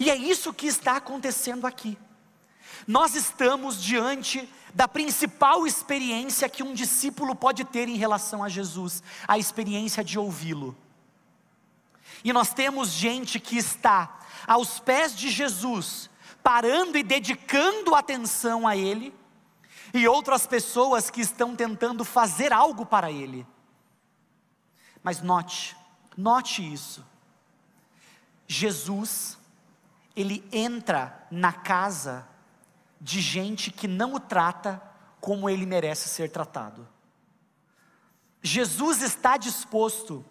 E 0.00 0.10
é 0.10 0.16
isso 0.16 0.52
que 0.52 0.66
está 0.66 0.96
acontecendo 0.96 1.66
aqui. 1.66 1.96
Nós 2.86 3.14
estamos 3.14 3.80
diante 3.80 4.48
da 4.74 4.88
principal 4.88 5.66
experiência 5.66 6.48
que 6.48 6.62
um 6.62 6.74
discípulo 6.74 7.34
pode 7.34 7.64
ter 7.64 7.88
em 7.88 7.96
relação 7.96 8.42
a 8.42 8.48
Jesus, 8.48 9.02
a 9.26 9.38
experiência 9.38 10.02
de 10.02 10.18
ouvi-lo. 10.18 10.76
E 12.24 12.32
nós 12.32 12.52
temos 12.52 12.90
gente 12.90 13.38
que 13.38 13.56
está 13.56 14.20
aos 14.46 14.80
pés 14.80 15.14
de 15.14 15.30
Jesus, 15.30 16.10
parando 16.42 16.96
e 16.96 17.02
dedicando 17.02 17.94
atenção 17.94 18.66
a 18.66 18.76
Ele, 18.76 19.14
e 19.92 20.06
outras 20.06 20.46
pessoas 20.46 21.10
que 21.10 21.20
estão 21.20 21.56
tentando 21.56 22.04
fazer 22.04 22.52
algo 22.52 22.84
para 22.84 23.10
Ele. 23.10 23.46
Mas 25.02 25.22
note, 25.22 25.76
note 26.16 26.72
isso. 26.72 27.04
Jesus, 28.46 29.38
Ele 30.14 30.46
entra 30.52 31.26
na 31.30 31.52
casa 31.52 32.26
de 33.00 33.20
gente 33.20 33.70
que 33.70 33.86
não 33.86 34.14
o 34.14 34.20
trata 34.20 34.82
como 35.20 35.48
ele 35.48 35.66
merece 35.66 36.08
ser 36.08 36.30
tratado. 36.30 36.88
Jesus 38.42 39.02
está 39.02 39.36
disposto 39.36 40.24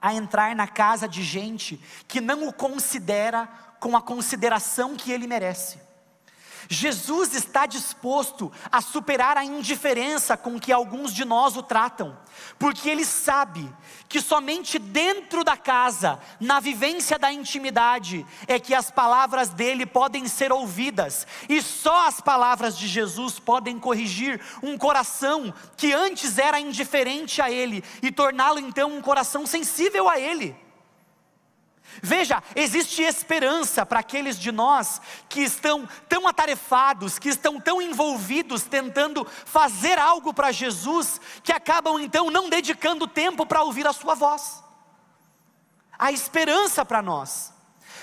a 0.00 0.12
entrar 0.12 0.54
na 0.54 0.66
casa 0.66 1.08
de 1.08 1.22
gente 1.22 1.80
que 2.06 2.20
não 2.20 2.46
o 2.46 2.52
considera 2.52 3.48
com 3.84 3.94
a 3.94 4.00
consideração 4.00 4.96
que 4.96 5.12
ele 5.12 5.26
merece. 5.26 5.78
Jesus 6.70 7.34
está 7.34 7.66
disposto 7.66 8.50
a 8.72 8.80
superar 8.80 9.36
a 9.36 9.44
indiferença 9.44 10.38
com 10.38 10.58
que 10.58 10.72
alguns 10.72 11.12
de 11.12 11.22
nós 11.22 11.54
o 11.54 11.62
tratam, 11.62 12.16
porque 12.58 12.88
ele 12.88 13.04
sabe 13.04 13.70
que 14.08 14.22
somente 14.22 14.78
dentro 14.78 15.44
da 15.44 15.54
casa, 15.58 16.18
na 16.40 16.60
vivência 16.60 17.18
da 17.18 17.30
intimidade, 17.30 18.24
é 18.48 18.58
que 18.58 18.74
as 18.74 18.90
palavras 18.90 19.50
dele 19.50 19.84
podem 19.84 20.26
ser 20.28 20.50
ouvidas, 20.50 21.26
e 21.46 21.60
só 21.60 22.06
as 22.06 22.22
palavras 22.22 22.78
de 22.78 22.88
Jesus 22.88 23.38
podem 23.38 23.78
corrigir 23.78 24.40
um 24.62 24.78
coração 24.78 25.52
que 25.76 25.92
antes 25.92 26.38
era 26.38 26.58
indiferente 26.58 27.42
a 27.42 27.50
ele 27.50 27.84
e 28.00 28.10
torná-lo 28.10 28.58
então 28.58 28.96
um 28.96 29.02
coração 29.02 29.46
sensível 29.46 30.08
a 30.08 30.18
ele. 30.18 30.63
Veja, 32.02 32.42
existe 32.54 33.02
esperança 33.02 33.86
para 33.86 34.00
aqueles 34.00 34.38
de 34.38 34.50
nós 34.50 35.00
que 35.28 35.40
estão 35.40 35.88
tão 36.08 36.26
atarefados, 36.26 37.18
que 37.18 37.28
estão 37.28 37.60
tão 37.60 37.80
envolvidos 37.80 38.62
tentando 38.62 39.26
fazer 39.44 39.98
algo 39.98 40.34
para 40.34 40.52
Jesus, 40.52 41.20
que 41.42 41.52
acabam 41.52 42.00
então 42.00 42.30
não 42.30 42.48
dedicando 42.48 43.06
tempo 43.06 43.46
para 43.46 43.62
ouvir 43.62 43.86
a 43.86 43.92
Sua 43.92 44.14
voz. 44.14 44.62
Há 45.98 46.12
esperança 46.12 46.84
para 46.84 47.02
nós. 47.02 47.52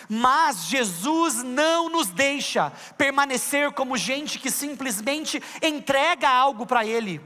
Mas 0.09 0.65
Jesus 0.65 1.41
não 1.43 1.87
nos 1.89 2.07
deixa 2.07 2.71
permanecer 2.97 3.71
como 3.71 3.95
gente 3.95 4.39
que 4.39 4.51
simplesmente 4.51 5.41
entrega 5.61 6.29
algo 6.29 6.65
para 6.65 6.85
Ele. 6.85 7.21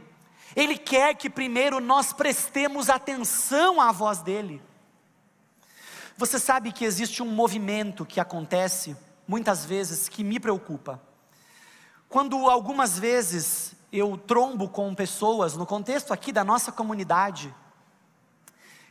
Ele 0.55 0.77
quer 0.77 1.15
que 1.15 1.29
primeiro 1.29 1.79
nós 1.79 2.13
prestemos 2.13 2.89
atenção 2.89 3.81
à 3.81 3.91
voz 3.91 4.21
dEle. 4.21 4.61
Você 6.17 6.39
sabe 6.39 6.71
que 6.71 6.85
existe 6.85 7.21
um 7.21 7.29
movimento 7.29 8.05
que 8.05 8.21
acontece, 8.21 8.95
muitas 9.27 9.65
vezes, 9.65 10.07
que 10.07 10.23
me 10.23 10.39
preocupa. 10.39 11.01
Quando 12.07 12.49
algumas 12.49 12.97
vezes 12.97 13.75
eu 13.91 14.17
trombo 14.17 14.69
com 14.69 14.95
pessoas, 14.95 15.57
no 15.57 15.65
contexto 15.65 16.13
aqui 16.13 16.31
da 16.31 16.41
nossa 16.41 16.71
comunidade, 16.71 17.53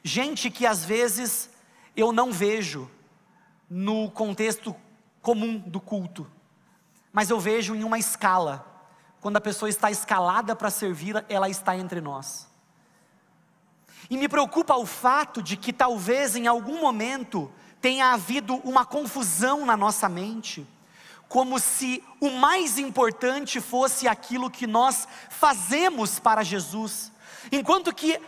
gente 0.03 0.51
que 0.51 0.67
às 0.67 0.85
vezes 0.85 1.49
eu 1.97 2.13
não 2.13 2.31
vejo 2.31 2.91
no 3.71 4.11
contexto 4.11 4.77
comum 5.23 5.57
do 5.59 5.81
culto, 5.81 6.31
mas 7.11 7.31
eu 7.31 7.41
vejo 7.41 7.75
em 7.75 7.85
uma 7.85 7.99
escala. 7.99 8.71
Quando 9.23 9.39
a 9.39 9.41
pessoa 9.41 9.71
está 9.71 9.91
escalada 9.91 10.55
para 10.55 10.71
servir, 10.71 11.25
ela 11.31 11.49
está 11.49 11.75
entre 11.75 12.03
nós. 12.03 12.47
E 14.11 14.17
me 14.17 14.29
preocupa 14.29 14.77
o 14.77 14.87
fato 14.87 15.43
de 15.43 15.57
que 15.57 15.73
talvez 15.73 16.37
em 16.37 16.47
algum 16.47 16.81
momento 16.81 17.51
tenha 17.81 18.13
havido 18.13 18.57
uma 18.65 18.85
confusão 18.85 19.67
na 19.67 19.77
nossa 19.77 20.09
mente, 20.09 20.67
como 21.29 21.59
se 21.59 22.03
o 22.21 22.31
mais 22.31 22.79
importante 22.79 23.61
fosse 23.61 24.07
aquilo 24.07 24.51
que 24.51 24.67
nós 24.67 25.09
fazemos 25.29 26.19
para 26.19 26.43
Jesus, 26.43 27.13
enquanto 27.51 27.95
que 27.95 28.19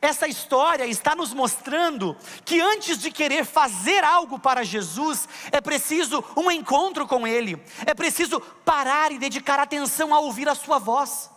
essa 0.00 0.28
história 0.28 0.86
está 0.86 1.14
nos 1.14 1.32
mostrando 1.32 2.16
que 2.44 2.60
antes 2.60 2.98
de 2.98 3.10
querer 3.10 3.44
fazer 3.44 4.04
algo 4.04 4.38
para 4.38 4.64
Jesus, 4.64 5.28
é 5.50 5.60
preciso 5.60 6.22
um 6.36 6.50
encontro 6.50 7.06
com 7.06 7.26
Ele, 7.26 7.62
é 7.86 7.94
preciso 7.94 8.40
parar 8.64 9.10
e 9.10 9.18
dedicar 9.18 9.58
atenção 9.58 10.14
a 10.14 10.20
ouvir 10.20 10.48
a 10.48 10.54
Sua 10.54 10.78
voz. 10.78 11.30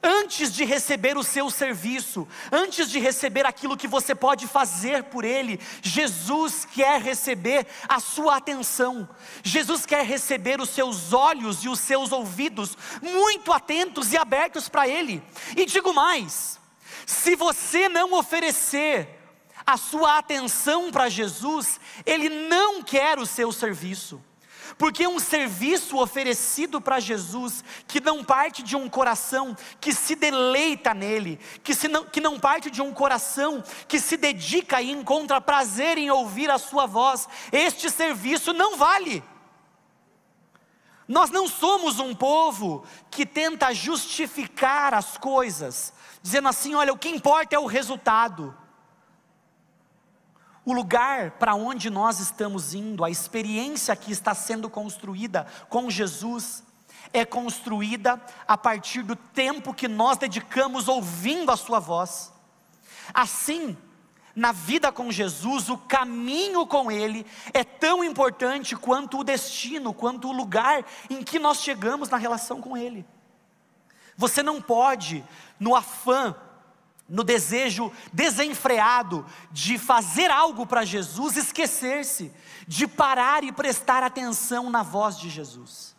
Antes 0.00 0.52
de 0.52 0.64
receber 0.64 1.18
o 1.18 1.24
seu 1.24 1.50
serviço, 1.50 2.26
antes 2.52 2.88
de 2.88 3.00
receber 3.00 3.44
aquilo 3.44 3.76
que 3.76 3.88
você 3.88 4.14
pode 4.14 4.46
fazer 4.46 5.02
por 5.04 5.24
Ele, 5.24 5.58
Jesus 5.82 6.64
quer 6.64 7.00
receber 7.00 7.66
a 7.88 7.98
sua 7.98 8.36
atenção, 8.36 9.08
Jesus 9.42 9.84
quer 9.84 10.04
receber 10.04 10.60
os 10.60 10.70
seus 10.70 11.12
olhos 11.12 11.64
e 11.64 11.68
os 11.68 11.80
seus 11.80 12.12
ouvidos 12.12 12.78
muito 13.02 13.52
atentos 13.52 14.12
e 14.12 14.16
abertos 14.16 14.68
para 14.68 14.86
Ele. 14.86 15.20
E 15.56 15.66
digo 15.66 15.92
mais: 15.92 16.60
se 17.04 17.34
você 17.34 17.88
não 17.88 18.12
oferecer 18.12 19.08
a 19.66 19.76
sua 19.76 20.18
atenção 20.18 20.92
para 20.92 21.08
Jesus, 21.08 21.80
Ele 22.06 22.28
não 22.28 22.84
quer 22.84 23.18
o 23.18 23.26
seu 23.26 23.50
serviço. 23.50 24.22
Porque 24.78 25.08
um 25.08 25.18
serviço 25.18 25.98
oferecido 25.98 26.80
para 26.80 27.00
Jesus, 27.00 27.64
que 27.88 28.00
não 28.00 28.22
parte 28.22 28.62
de 28.62 28.76
um 28.76 28.88
coração 28.88 29.56
que 29.80 29.92
se 29.92 30.14
deleita 30.14 30.94
nele, 30.94 31.40
que, 31.64 31.74
se 31.74 31.88
não, 31.88 32.04
que 32.04 32.20
não 32.20 32.38
parte 32.38 32.70
de 32.70 32.80
um 32.80 32.94
coração 32.94 33.62
que 33.88 33.98
se 33.98 34.16
dedica 34.16 34.80
e 34.80 34.92
encontra 34.92 35.40
prazer 35.40 35.98
em 35.98 36.10
ouvir 36.12 36.48
a 36.48 36.58
sua 36.58 36.86
voz, 36.86 37.28
este 37.50 37.90
serviço 37.90 38.52
não 38.52 38.76
vale. 38.76 39.22
Nós 41.08 41.30
não 41.30 41.48
somos 41.48 41.98
um 41.98 42.14
povo 42.14 42.84
que 43.10 43.26
tenta 43.26 43.74
justificar 43.74 44.94
as 44.94 45.18
coisas, 45.18 45.92
dizendo 46.22 46.48
assim: 46.48 46.74
olha, 46.74 46.92
o 46.92 46.98
que 46.98 47.08
importa 47.08 47.56
é 47.56 47.58
o 47.58 47.66
resultado. 47.66 48.56
O 50.68 50.74
lugar 50.74 51.30
para 51.30 51.54
onde 51.54 51.88
nós 51.88 52.20
estamos 52.20 52.74
indo, 52.74 53.02
a 53.02 53.08
experiência 53.08 53.96
que 53.96 54.12
está 54.12 54.34
sendo 54.34 54.68
construída 54.68 55.46
com 55.70 55.88
Jesus, 55.88 56.62
é 57.10 57.24
construída 57.24 58.20
a 58.46 58.54
partir 58.58 59.02
do 59.02 59.16
tempo 59.16 59.72
que 59.72 59.88
nós 59.88 60.18
dedicamos 60.18 60.86
ouvindo 60.86 61.50
a 61.50 61.56
Sua 61.56 61.78
voz. 61.78 62.30
Assim, 63.14 63.78
na 64.36 64.52
vida 64.52 64.92
com 64.92 65.10
Jesus, 65.10 65.70
o 65.70 65.78
caminho 65.78 66.66
com 66.66 66.92
Ele 66.92 67.24
é 67.54 67.64
tão 67.64 68.04
importante 68.04 68.76
quanto 68.76 69.20
o 69.20 69.24
destino, 69.24 69.94
quanto 69.94 70.28
o 70.28 70.32
lugar 70.32 70.84
em 71.08 71.22
que 71.22 71.38
nós 71.38 71.62
chegamos 71.62 72.10
na 72.10 72.18
relação 72.18 72.60
com 72.60 72.76
Ele. 72.76 73.06
Você 74.18 74.42
não 74.42 74.60
pode, 74.60 75.24
no 75.58 75.74
afã, 75.74 76.36
no 77.08 77.24
desejo 77.24 77.90
desenfreado 78.12 79.24
de 79.50 79.78
fazer 79.78 80.30
algo 80.30 80.66
para 80.66 80.84
Jesus, 80.84 81.36
esquecer-se 81.36 82.32
de 82.66 82.86
parar 82.86 83.42
e 83.42 83.50
prestar 83.50 84.02
atenção 84.02 84.68
na 84.68 84.82
voz 84.82 85.18
de 85.18 85.30
Jesus. 85.30 85.96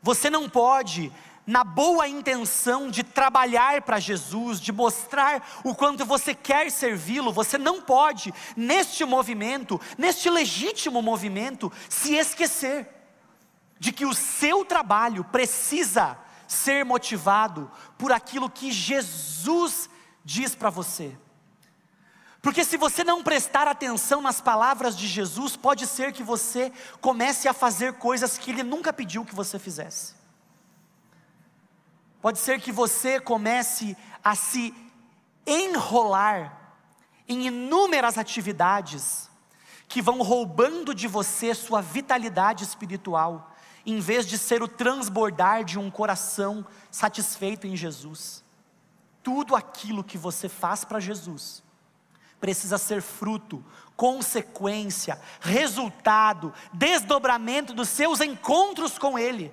Você 0.00 0.30
não 0.30 0.48
pode, 0.48 1.12
na 1.44 1.64
boa 1.64 2.06
intenção 2.06 2.88
de 2.88 3.02
trabalhar 3.02 3.82
para 3.82 3.98
Jesus, 3.98 4.60
de 4.60 4.70
mostrar 4.70 5.60
o 5.64 5.74
quanto 5.74 6.04
você 6.04 6.32
quer 6.32 6.70
servi-lo, 6.70 7.32
você 7.32 7.58
não 7.58 7.82
pode, 7.82 8.32
neste 8.56 9.04
movimento, 9.04 9.80
neste 9.98 10.30
legítimo 10.30 11.02
movimento, 11.02 11.72
se 11.88 12.14
esquecer 12.14 12.88
de 13.80 13.90
que 13.90 14.06
o 14.06 14.14
seu 14.14 14.64
trabalho 14.64 15.24
precisa 15.24 16.16
ser 16.46 16.84
motivado 16.84 17.68
por 17.98 18.12
aquilo 18.12 18.48
que 18.48 18.70
Jesus 18.70 19.90
diz 20.26 20.56
para 20.56 20.70
você. 20.70 21.16
Porque 22.42 22.64
se 22.64 22.76
você 22.76 23.04
não 23.04 23.22
prestar 23.22 23.68
atenção 23.68 24.20
nas 24.20 24.40
palavras 24.40 24.96
de 24.96 25.06
Jesus, 25.06 25.56
pode 25.56 25.86
ser 25.86 26.12
que 26.12 26.22
você 26.22 26.72
comece 27.00 27.46
a 27.48 27.52
fazer 27.52 27.94
coisas 27.94 28.36
que 28.36 28.50
Ele 28.50 28.64
nunca 28.64 28.92
pediu 28.92 29.24
que 29.24 29.34
você 29.34 29.56
fizesse. 29.56 30.14
Pode 32.20 32.40
ser 32.40 32.60
que 32.60 32.72
você 32.72 33.20
comece 33.20 33.96
a 34.22 34.34
se 34.34 34.74
enrolar 35.46 36.74
em 37.28 37.46
inúmeras 37.46 38.18
atividades 38.18 39.30
que 39.86 40.02
vão 40.02 40.22
roubando 40.22 40.92
de 40.92 41.06
você 41.06 41.54
sua 41.54 41.80
vitalidade 41.80 42.64
espiritual, 42.64 43.54
em 43.84 44.00
vez 44.00 44.26
de 44.26 44.36
ser 44.36 44.60
o 44.60 44.66
transbordar 44.66 45.64
de 45.64 45.78
um 45.78 45.88
coração 45.88 46.66
satisfeito 46.90 47.68
em 47.68 47.76
Jesus. 47.76 48.44
Tudo 49.26 49.56
aquilo 49.56 50.04
que 50.04 50.16
você 50.16 50.48
faz 50.48 50.84
para 50.84 51.00
Jesus 51.00 51.60
precisa 52.38 52.78
ser 52.78 53.02
fruto, 53.02 53.64
consequência, 53.96 55.20
resultado, 55.40 56.54
desdobramento 56.72 57.74
dos 57.74 57.88
seus 57.88 58.20
encontros 58.20 58.96
com 59.00 59.18
Ele. 59.18 59.52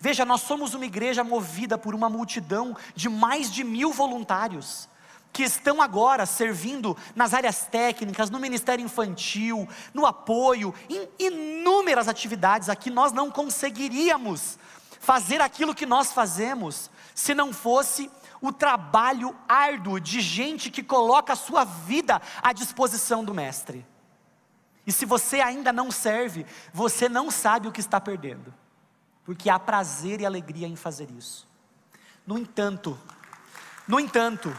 Veja, 0.00 0.24
nós 0.24 0.40
somos 0.40 0.74
uma 0.74 0.84
igreja 0.84 1.22
movida 1.22 1.78
por 1.78 1.94
uma 1.94 2.08
multidão 2.08 2.76
de 2.96 3.08
mais 3.08 3.48
de 3.48 3.62
mil 3.62 3.92
voluntários 3.92 4.88
que 5.32 5.44
estão 5.44 5.80
agora 5.80 6.26
servindo 6.26 6.96
nas 7.14 7.32
áreas 7.32 7.64
técnicas, 7.66 8.28
no 8.28 8.40
ministério 8.40 8.84
infantil, 8.84 9.68
no 9.92 10.04
apoio, 10.04 10.74
em 10.90 11.08
inúmeras 11.16 12.08
atividades 12.08 12.68
aqui, 12.68 12.90
nós 12.90 13.12
não 13.12 13.30
conseguiríamos 13.30 14.58
fazer 14.98 15.40
aquilo 15.40 15.76
que 15.76 15.86
nós 15.86 16.12
fazemos 16.12 16.90
se 17.14 17.34
não 17.34 17.52
fosse 17.52 18.10
o 18.40 18.52
trabalho 18.52 19.34
árduo 19.48 19.98
de 20.00 20.20
gente 20.20 20.70
que 20.70 20.82
coloca 20.82 21.32
a 21.32 21.36
sua 21.36 21.64
vida 21.64 22.20
à 22.42 22.52
disposição 22.52 23.24
do 23.24 23.32
Mestre. 23.32 23.86
E 24.86 24.92
se 24.92 25.06
você 25.06 25.40
ainda 25.40 25.72
não 25.72 25.90
serve, 25.90 26.44
você 26.72 27.08
não 27.08 27.30
sabe 27.30 27.68
o 27.68 27.72
que 27.72 27.80
está 27.80 27.98
perdendo, 28.00 28.52
porque 29.24 29.48
há 29.48 29.58
prazer 29.58 30.20
e 30.20 30.26
alegria 30.26 30.66
em 30.66 30.76
fazer 30.76 31.10
isso. 31.10 31.48
No 32.26 32.38
entanto, 32.38 32.98
no 33.88 33.98
entanto, 33.98 34.54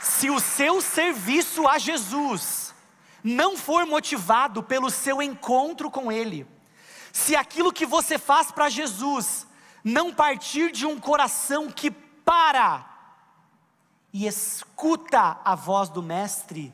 se 0.00 0.30
o 0.30 0.40
seu 0.40 0.80
serviço 0.80 1.66
a 1.66 1.78
Jesus 1.78 2.74
não 3.22 3.56
for 3.56 3.86
motivado 3.86 4.62
pelo 4.62 4.90
seu 4.90 5.22
encontro 5.22 5.90
com 5.90 6.12
Ele, 6.12 6.46
se 7.12 7.34
aquilo 7.34 7.72
que 7.72 7.86
você 7.86 8.18
faz 8.18 8.50
para 8.50 8.68
Jesus 8.68 9.46
não 9.84 10.12
partir 10.14 10.72
de 10.72 10.86
um 10.86 10.98
coração 10.98 11.70
que 11.70 11.90
para 11.90 12.90
e 14.10 14.26
escuta 14.26 15.38
a 15.44 15.54
voz 15.54 15.90
do 15.90 16.02
Mestre, 16.02 16.72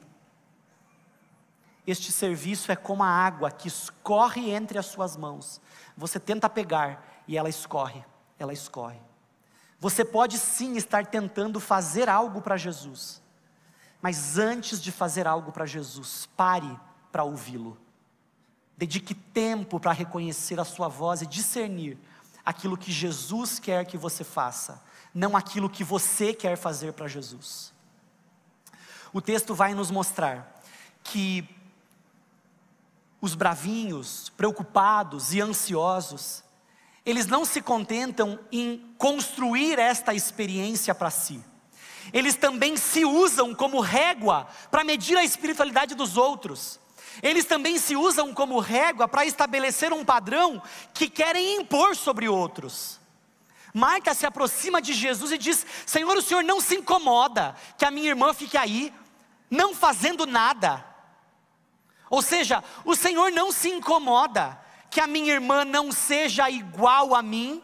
este 1.87 2.13
serviço 2.13 2.71
é 2.71 2.77
como 2.77 3.03
a 3.03 3.09
água 3.09 3.51
que 3.51 3.67
escorre 3.67 4.51
entre 4.51 4.79
as 4.79 4.87
suas 4.87 5.17
mãos. 5.17 5.61
Você 5.97 6.21
tenta 6.21 6.49
pegar 6.49 7.23
e 7.27 7.37
ela 7.37 7.49
escorre, 7.49 8.05
ela 8.39 8.53
escorre. 8.53 9.01
Você 9.81 10.05
pode 10.05 10.39
sim 10.39 10.77
estar 10.77 11.07
tentando 11.07 11.59
fazer 11.59 12.09
algo 12.09 12.41
para 12.41 12.57
Jesus, 12.57 13.21
mas 14.01 14.39
antes 14.39 14.81
de 14.81 14.93
fazer 14.93 15.27
algo 15.27 15.51
para 15.51 15.67
Jesus, 15.67 16.29
pare 16.37 16.79
para 17.11 17.25
ouvi-lo. 17.25 17.77
Dedique 18.77 19.15
tempo 19.15 19.81
para 19.81 19.93
reconhecer 19.93 20.61
a 20.61 20.65
sua 20.65 20.87
voz 20.87 21.23
e 21.23 21.27
discernir 21.27 21.99
aquilo 22.45 22.77
que 22.77 22.93
Jesus 22.93 23.59
quer 23.59 23.85
que 23.85 23.97
você 23.97 24.25
faça, 24.25 24.83
não 25.15 25.37
aquilo 25.37 25.71
que 25.71 25.85
você 25.85 26.33
quer 26.33 26.57
fazer 26.57 26.93
para 26.93 27.09
Jesus. 27.09 27.73
O 29.13 29.21
texto 29.21 29.55
vai 29.55 29.75
nos 29.75 29.91
mostrar 29.91 30.63
que 31.03 31.49
os 33.21 33.35
bravinhos, 33.35 34.33
preocupados 34.37 35.35
e 35.35 35.41
ansiosos, 35.41 36.43
eles 37.05 37.27
não 37.27 37.45
se 37.45 37.61
contentam 37.61 38.39
em 38.53 38.95
construir 38.97 39.79
esta 39.79 40.15
experiência 40.15 40.95
para 40.95 41.11
si. 41.11 41.43
Eles 42.13 42.35
também 42.35 42.77
se 42.77 43.05
usam 43.05 43.55
como 43.55 43.81
régua 43.81 44.49
para 44.71 44.85
medir 44.85 45.17
a 45.17 45.25
espiritualidade 45.25 45.95
dos 45.95 46.17
outros. 46.17 46.81
Eles 47.23 47.45
também 47.45 47.79
se 47.79 47.97
usam 47.97 48.33
como 48.33 48.61
régua 48.61 49.09
para 49.09 49.25
estabelecer 49.25 49.93
um 49.93 50.05
padrão 50.05 50.63
que 50.95 51.09
querem 51.09 51.57
impor 51.57 51.97
sobre 51.97 52.29
outros. 52.29 53.01
Marta 53.73 54.15
se 54.15 54.27
aproxima 54.27 54.81
de 54.81 54.93
Jesus 54.93 55.33
e 55.33 55.39
diz: 55.39 55.67
Senhor, 55.87 56.17
o 56.17 56.23
Senhor 56.23 56.43
não 56.43 56.61
se 56.61 56.77
incomoda 56.77 57.55
que 57.79 57.85
a 57.85 57.91
minha 57.91 58.09
irmã 58.09 58.33
fique 58.33 58.57
aí, 58.57 58.93
não 59.51 59.75
fazendo 59.75 60.27
nada. 60.27 60.85
Ou 62.09 62.23
seja, 62.23 62.65
o 62.85 62.97
Senhor 62.97 63.31
não 63.31 63.53
se 63.53 63.69
incomoda 63.69 64.61
que 64.91 65.01
a 65.01 65.07
minha 65.07 65.33
irmã 65.33 65.65
não 65.65 65.93
seja 65.93 66.51
igual 66.51 67.15
a 67.15 67.23
mim, 67.23 67.63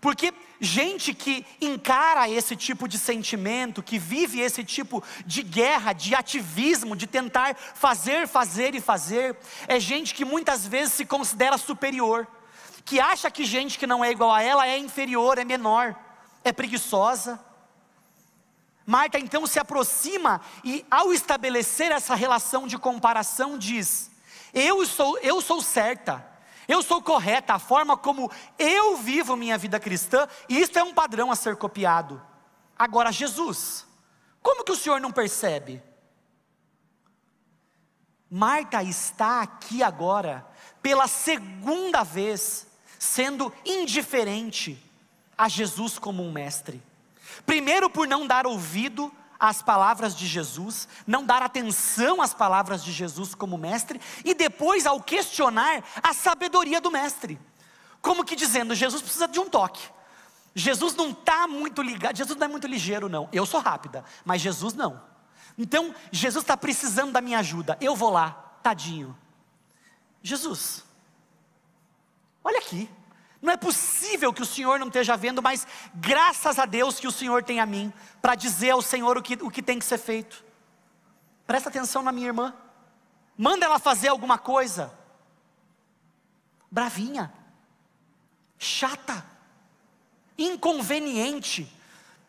porque 0.00 0.32
gente 0.60 1.12
que 1.12 1.44
encara 1.60 2.28
esse 2.28 2.56
tipo 2.56 2.88
de 2.88 2.98
sentimento, 2.98 3.82
que 3.82 3.98
vive 3.98 4.40
esse 4.40 4.64
tipo 4.64 5.02
de 5.24 5.42
guerra, 5.42 5.92
de 5.92 6.14
ativismo, 6.14 6.96
de 6.96 7.06
tentar 7.06 7.54
fazer, 7.54 8.26
fazer 8.26 8.74
e 8.74 8.80
fazer, 8.80 9.36
é 9.68 9.78
gente 9.78 10.14
que 10.14 10.24
muitas 10.24 10.66
vezes 10.66 10.94
se 10.94 11.04
considera 11.04 11.58
superior, 11.58 12.26
que 12.84 13.00
acha 13.00 13.30
que 13.30 13.44
gente 13.44 13.78
que 13.78 13.86
não 13.86 14.04
é 14.04 14.10
igual 14.10 14.32
a 14.32 14.42
ela 14.42 14.66
é 14.66 14.78
inferior, 14.78 15.38
é 15.38 15.44
menor, 15.44 15.94
é 16.44 16.52
preguiçosa. 16.52 17.40
Marta 18.86 19.18
então 19.18 19.46
se 19.46 19.58
aproxima 19.58 20.40
e, 20.62 20.86
ao 20.88 21.12
estabelecer 21.12 21.90
essa 21.90 22.14
relação 22.14 22.68
de 22.68 22.78
comparação, 22.78 23.58
diz: 23.58 24.12
Eu 24.54 24.86
sou, 24.86 25.18
eu 25.18 25.42
sou 25.42 25.60
certa, 25.60 26.24
eu 26.68 26.82
sou 26.82 27.00
correta, 27.02 27.54
a 27.54 27.58
forma 27.58 27.96
como 27.96 28.30
eu 28.58 28.96
vivo 28.96 29.36
minha 29.36 29.56
vida 29.56 29.78
cristã, 29.78 30.28
e 30.48 30.60
isso 30.60 30.78
é 30.78 30.82
um 30.82 30.94
padrão 30.94 31.30
a 31.30 31.36
ser 31.36 31.56
copiado. 31.56 32.20
Agora, 32.78 33.12
Jesus, 33.12 33.86
como 34.42 34.64
que 34.64 34.72
o 34.72 34.76
senhor 34.76 35.00
não 35.00 35.12
percebe? 35.12 35.82
Marta 38.30 38.82
está 38.82 39.40
aqui 39.40 39.82
agora, 39.82 40.46
pela 40.82 41.06
segunda 41.06 42.02
vez, 42.02 42.66
sendo 42.98 43.52
indiferente 43.64 44.82
a 45.38 45.48
Jesus 45.48 45.98
como 45.98 46.22
um 46.22 46.32
mestre. 46.32 46.82
Primeiro, 47.44 47.88
por 47.88 48.06
não 48.06 48.26
dar 48.26 48.46
ouvido 48.46 49.12
as 49.38 49.62
palavras 49.62 50.14
de 50.14 50.26
Jesus, 50.26 50.88
não 51.06 51.24
dar 51.24 51.42
atenção 51.42 52.22
às 52.22 52.34
palavras 52.34 52.82
de 52.82 52.92
Jesus 52.92 53.34
como 53.34 53.58
mestre, 53.58 54.00
e 54.24 54.34
depois 54.34 54.86
ao 54.86 55.00
questionar 55.00 55.84
a 56.02 56.14
sabedoria 56.14 56.80
do 56.80 56.90
mestre, 56.90 57.38
como 58.00 58.24
que 58.24 58.36
dizendo: 58.36 58.74
Jesus 58.74 59.02
precisa 59.02 59.28
de 59.28 59.38
um 59.38 59.48
toque. 59.48 59.88
Jesus 60.54 60.94
não 60.94 61.10
está 61.10 61.46
muito 61.46 61.82
ligado, 61.82 62.16
Jesus 62.16 62.38
não 62.38 62.46
é 62.46 62.48
muito 62.48 62.66
ligeiro, 62.66 63.08
não. 63.08 63.28
Eu 63.30 63.44
sou 63.44 63.60
rápida, 63.60 64.02
mas 64.24 64.40
Jesus 64.40 64.72
não. 64.72 65.02
Então, 65.58 65.94
Jesus 66.10 66.42
está 66.42 66.56
precisando 66.56 67.12
da 67.12 67.20
minha 67.20 67.38
ajuda. 67.38 67.76
Eu 67.80 67.94
vou 67.94 68.10
lá, 68.10 68.30
tadinho. 68.62 69.16
Jesus, 70.22 70.84
olha 72.42 72.58
aqui. 72.58 72.90
Não 73.40 73.52
é 73.52 73.56
possível 73.56 74.32
que 74.32 74.42
o 74.42 74.46
Senhor 74.46 74.78
não 74.78 74.86
esteja 74.86 75.16
vendo, 75.16 75.42
mas 75.42 75.66
graças 75.94 76.58
a 76.58 76.66
Deus 76.66 76.98
que 76.98 77.06
o 77.06 77.12
Senhor 77.12 77.42
tem 77.42 77.60
a 77.60 77.66
mim, 77.66 77.92
para 78.20 78.34
dizer 78.34 78.70
ao 78.70 78.82
Senhor 78.82 79.16
o 79.16 79.22
que, 79.22 79.34
o 79.34 79.50
que 79.50 79.62
tem 79.62 79.78
que 79.78 79.84
ser 79.84 79.98
feito. 79.98 80.44
Presta 81.46 81.68
atenção 81.68 82.02
na 82.02 82.12
minha 82.12 82.26
irmã, 82.26 82.54
manda 83.36 83.66
ela 83.66 83.78
fazer 83.78 84.08
alguma 84.08 84.38
coisa. 84.38 84.92
Bravinha, 86.70 87.32
chata, 88.58 89.24
inconveniente, 90.36 91.72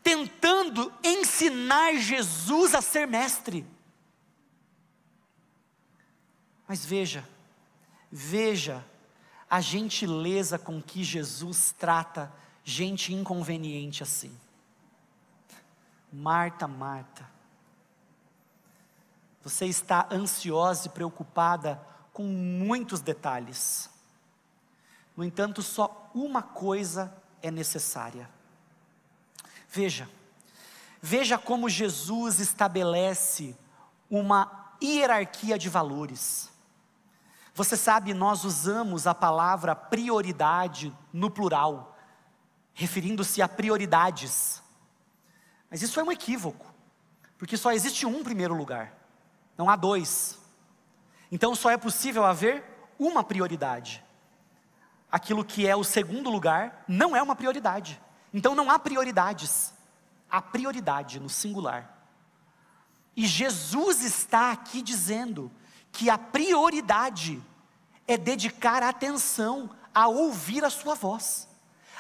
tentando 0.04 0.94
ensinar 1.04 1.96
Jesus 1.96 2.76
a 2.76 2.82
ser 2.82 3.08
mestre. 3.08 3.66
Mas 6.68 6.86
veja, 6.86 7.28
veja 8.12 8.86
a 9.50 9.62
gentileza 9.62 10.58
com 10.60 10.82
que 10.82 11.04
Jesus 11.04 11.74
trata 11.78 12.32
gente 12.64 13.14
inconveniente 13.14 14.04
assim. 14.04 14.38
Marta, 16.12 16.68
Marta, 16.68 17.30
você 19.44 19.66
está 19.66 20.08
ansiosa 20.12 20.88
e 20.88 20.90
preocupada 20.90 21.82
com 22.12 22.24
muitos 22.24 23.00
detalhes. 23.00 23.90
No 25.16 25.24
entanto, 25.24 25.62
só 25.62 26.12
uma 26.14 26.42
coisa 26.42 27.14
é 27.42 27.50
necessária. 27.50 28.30
Veja, 29.70 30.10
veja 31.02 31.38
como 31.38 31.70
Jesus 31.70 32.40
estabelece 32.40 33.56
uma 34.10 34.76
hierarquia 34.82 35.58
de 35.58 35.70
valores. 35.70 36.50
Você 37.58 37.76
sabe, 37.76 38.14
nós 38.14 38.44
usamos 38.44 39.08
a 39.08 39.16
palavra 39.16 39.76
prioridade 39.76 40.96
no 41.12 41.28
plural, 41.28 41.98
referindo-se 42.72 43.42
a 43.42 43.50
prioridades. 43.50 44.62
Mas 45.68 45.82
isso 45.82 46.00
é 46.00 46.04
um 46.04 46.12
equívoco, 46.12 46.72
porque 47.36 47.58
só 47.58 47.72
existe 47.72 48.06
um 48.06 48.24
primeiro 48.24 48.54
lugar, 48.54 48.94
não 49.58 49.72
há 49.72 49.76
dois. 49.76 50.38
Então 51.32 51.56
só 51.56 51.72
é 51.72 51.78
possível 51.78 52.24
haver 52.26 52.64
uma 53.00 53.24
prioridade. 53.24 54.06
Aquilo 55.12 55.44
que 55.44 55.66
é 55.66 55.76
o 55.76 55.84
segundo 55.84 56.30
lugar 56.30 56.84
não 56.88 57.16
é 57.16 57.24
uma 57.24 57.36
prioridade. 57.36 58.00
Então 58.32 58.54
não 58.54 58.70
há 58.70 58.78
prioridades, 58.78 59.74
há 60.30 60.40
prioridade 60.40 61.20
no 61.20 61.28
singular. 61.28 61.92
E 63.16 63.26
Jesus 63.26 64.04
está 64.04 64.52
aqui 64.52 64.80
dizendo 64.80 65.52
que 65.92 66.10
a 66.10 66.18
prioridade 66.18 67.42
é 68.08 68.18
dedicar 68.18 68.84
atenção 68.84 69.70
a 69.94 70.08
ouvir 70.08 70.64
a 70.64 70.70
sua 70.70 70.96
voz. 70.96 71.48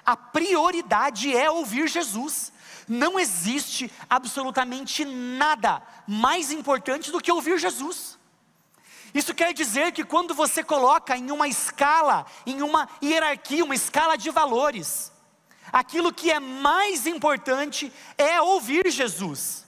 A 0.05 0.15
prioridade 0.15 1.35
é 1.35 1.51
ouvir 1.51 1.87
Jesus. 1.89 2.53
Não 2.87 3.19
existe 3.19 3.91
absolutamente 4.09 5.03
nada 5.03 5.81
mais 6.07 6.51
importante 6.51 7.11
do 7.11 7.19
que 7.19 7.31
ouvir 7.31 7.59
Jesus. 7.59 8.17
Isso 9.13 9.33
quer 9.33 9.53
dizer 9.53 9.91
que 9.91 10.05
quando 10.05 10.33
você 10.33 10.63
coloca 10.63 11.17
em 11.17 11.31
uma 11.31 11.47
escala, 11.47 12.25
em 12.45 12.61
uma 12.61 12.87
hierarquia, 13.03 13.65
uma 13.65 13.75
escala 13.75 14.17
de 14.17 14.29
valores, 14.29 15.11
aquilo 15.73 16.13
que 16.13 16.31
é 16.31 16.39
mais 16.39 17.05
importante 17.05 17.91
é 18.17 18.41
ouvir 18.41 18.89
Jesus. 18.89 19.66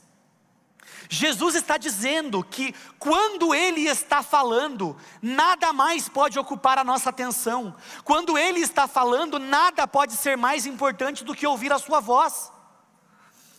Jesus 1.11 1.55
está 1.55 1.75
dizendo 1.75 2.43
que 2.43 2.71
quando 2.99 3.55
Ele 3.55 3.87
está 3.87 4.21
falando, 4.21 4.95
nada 5.19 5.73
mais 5.73 6.07
pode 6.07 6.37
ocupar 6.37 6.77
a 6.77 6.83
nossa 6.83 7.09
atenção. 7.09 7.75
Quando 8.03 8.37
Ele 8.37 8.59
está 8.59 8.87
falando, 8.87 9.39
nada 9.39 9.87
pode 9.87 10.13
ser 10.13 10.37
mais 10.37 10.67
importante 10.67 11.23
do 11.23 11.33
que 11.33 11.47
ouvir 11.47 11.73
a 11.73 11.79
Sua 11.79 11.99
voz. 11.99 12.51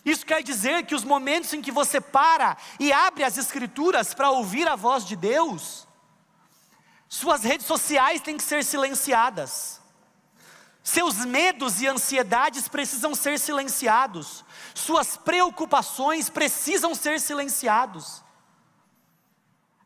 Isso 0.05 0.25
quer 0.25 0.41
dizer 0.41 0.85
que 0.85 0.95
os 0.95 1.03
momentos 1.03 1.51
em 1.51 1.61
que 1.61 1.73
você 1.73 1.99
para 1.99 2.55
e 2.79 2.93
abre 2.93 3.25
as 3.25 3.37
Escrituras 3.37 4.13
para 4.13 4.31
ouvir 4.31 4.65
a 4.69 4.77
voz 4.77 5.05
de 5.05 5.17
Deus, 5.17 5.85
suas 7.09 7.43
redes 7.43 7.67
sociais 7.67 8.21
têm 8.21 8.37
que 8.37 8.43
ser 8.43 8.63
silenciadas. 8.63 9.81
Seus 10.81 11.25
medos 11.25 11.81
e 11.81 11.87
ansiedades 11.87 12.69
precisam 12.69 13.13
ser 13.13 13.37
silenciados 13.37 14.45
suas 14.73 15.17
preocupações 15.17 16.29
precisam 16.29 16.95
ser 16.95 17.19
silenciados. 17.19 18.23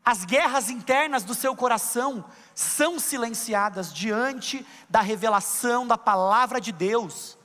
As 0.04 0.24
guerras 0.24 0.70
internas 0.70 1.24
do 1.24 1.34
seu 1.34 1.56
coração 1.56 2.24
são 2.54 2.98
silenciadas 2.98 3.92
diante 3.92 4.64
da 4.88 5.00
revelação 5.00 5.86
da 5.86 5.98
palavra 5.98 6.60
de 6.60 6.70
Deus. 6.70 7.36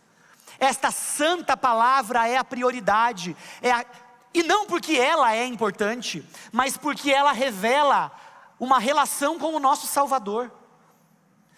Esta 0.60 0.92
santa 0.92 1.58
palavra 1.58 2.28
é 2.28 2.38
a 2.38 2.44
prioridade, 2.44 3.36
é 3.64 3.72
a, 3.72 3.84
e 4.32 4.44
não 4.44 4.68
porque 4.68 4.94
ela 4.94 5.36
é 5.36 5.44
importante, 5.44 6.24
mas 6.52 6.78
porque 6.78 7.12
ela 7.12 7.32
revela 7.32 8.12
uma 8.60 8.78
relação 8.78 9.40
com 9.40 9.56
o 9.56 9.60
nosso 9.60 9.88
Salvador. 9.88 10.52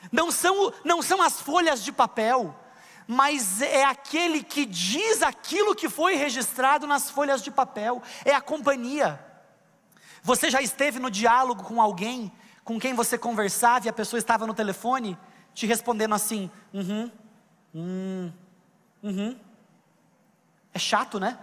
Não 0.09 0.31
são, 0.31 0.73
não 0.85 1.01
são 1.01 1.21
as 1.21 1.41
folhas 1.41 1.83
de 1.83 1.91
papel, 1.91 2.55
mas 3.13 3.61
é 3.61 3.85
aquele 3.85 4.43
que 4.43 4.65
diz 4.65 5.21
aquilo 5.21 5.75
que 5.75 5.87
foi 5.87 6.15
registrado 6.15 6.87
nas 6.87 7.09
folhas 7.09 7.41
de 7.43 7.51
papel, 7.51 8.01
é 8.25 8.33
a 8.33 8.41
companhia. 8.41 9.23
Você 10.23 10.49
já 10.49 10.61
esteve 10.61 10.99
no 10.99 11.11
diálogo 11.11 11.63
com 11.63 11.81
alguém 11.81 12.31
com 12.63 12.79
quem 12.79 12.93
você 12.93 13.17
conversava 13.17 13.85
e 13.85 13.89
a 13.89 13.93
pessoa 13.93 14.17
estava 14.17 14.47
no 14.47 14.53
telefone 14.53 15.17
te 15.53 15.67
respondendo 15.67 16.15
assim: 16.15 16.49
uhum, 16.73 17.11
hum, 17.75 18.31
uhum. 19.03 19.39
É 20.73 20.79
chato, 20.79 21.19
né? 21.19 21.37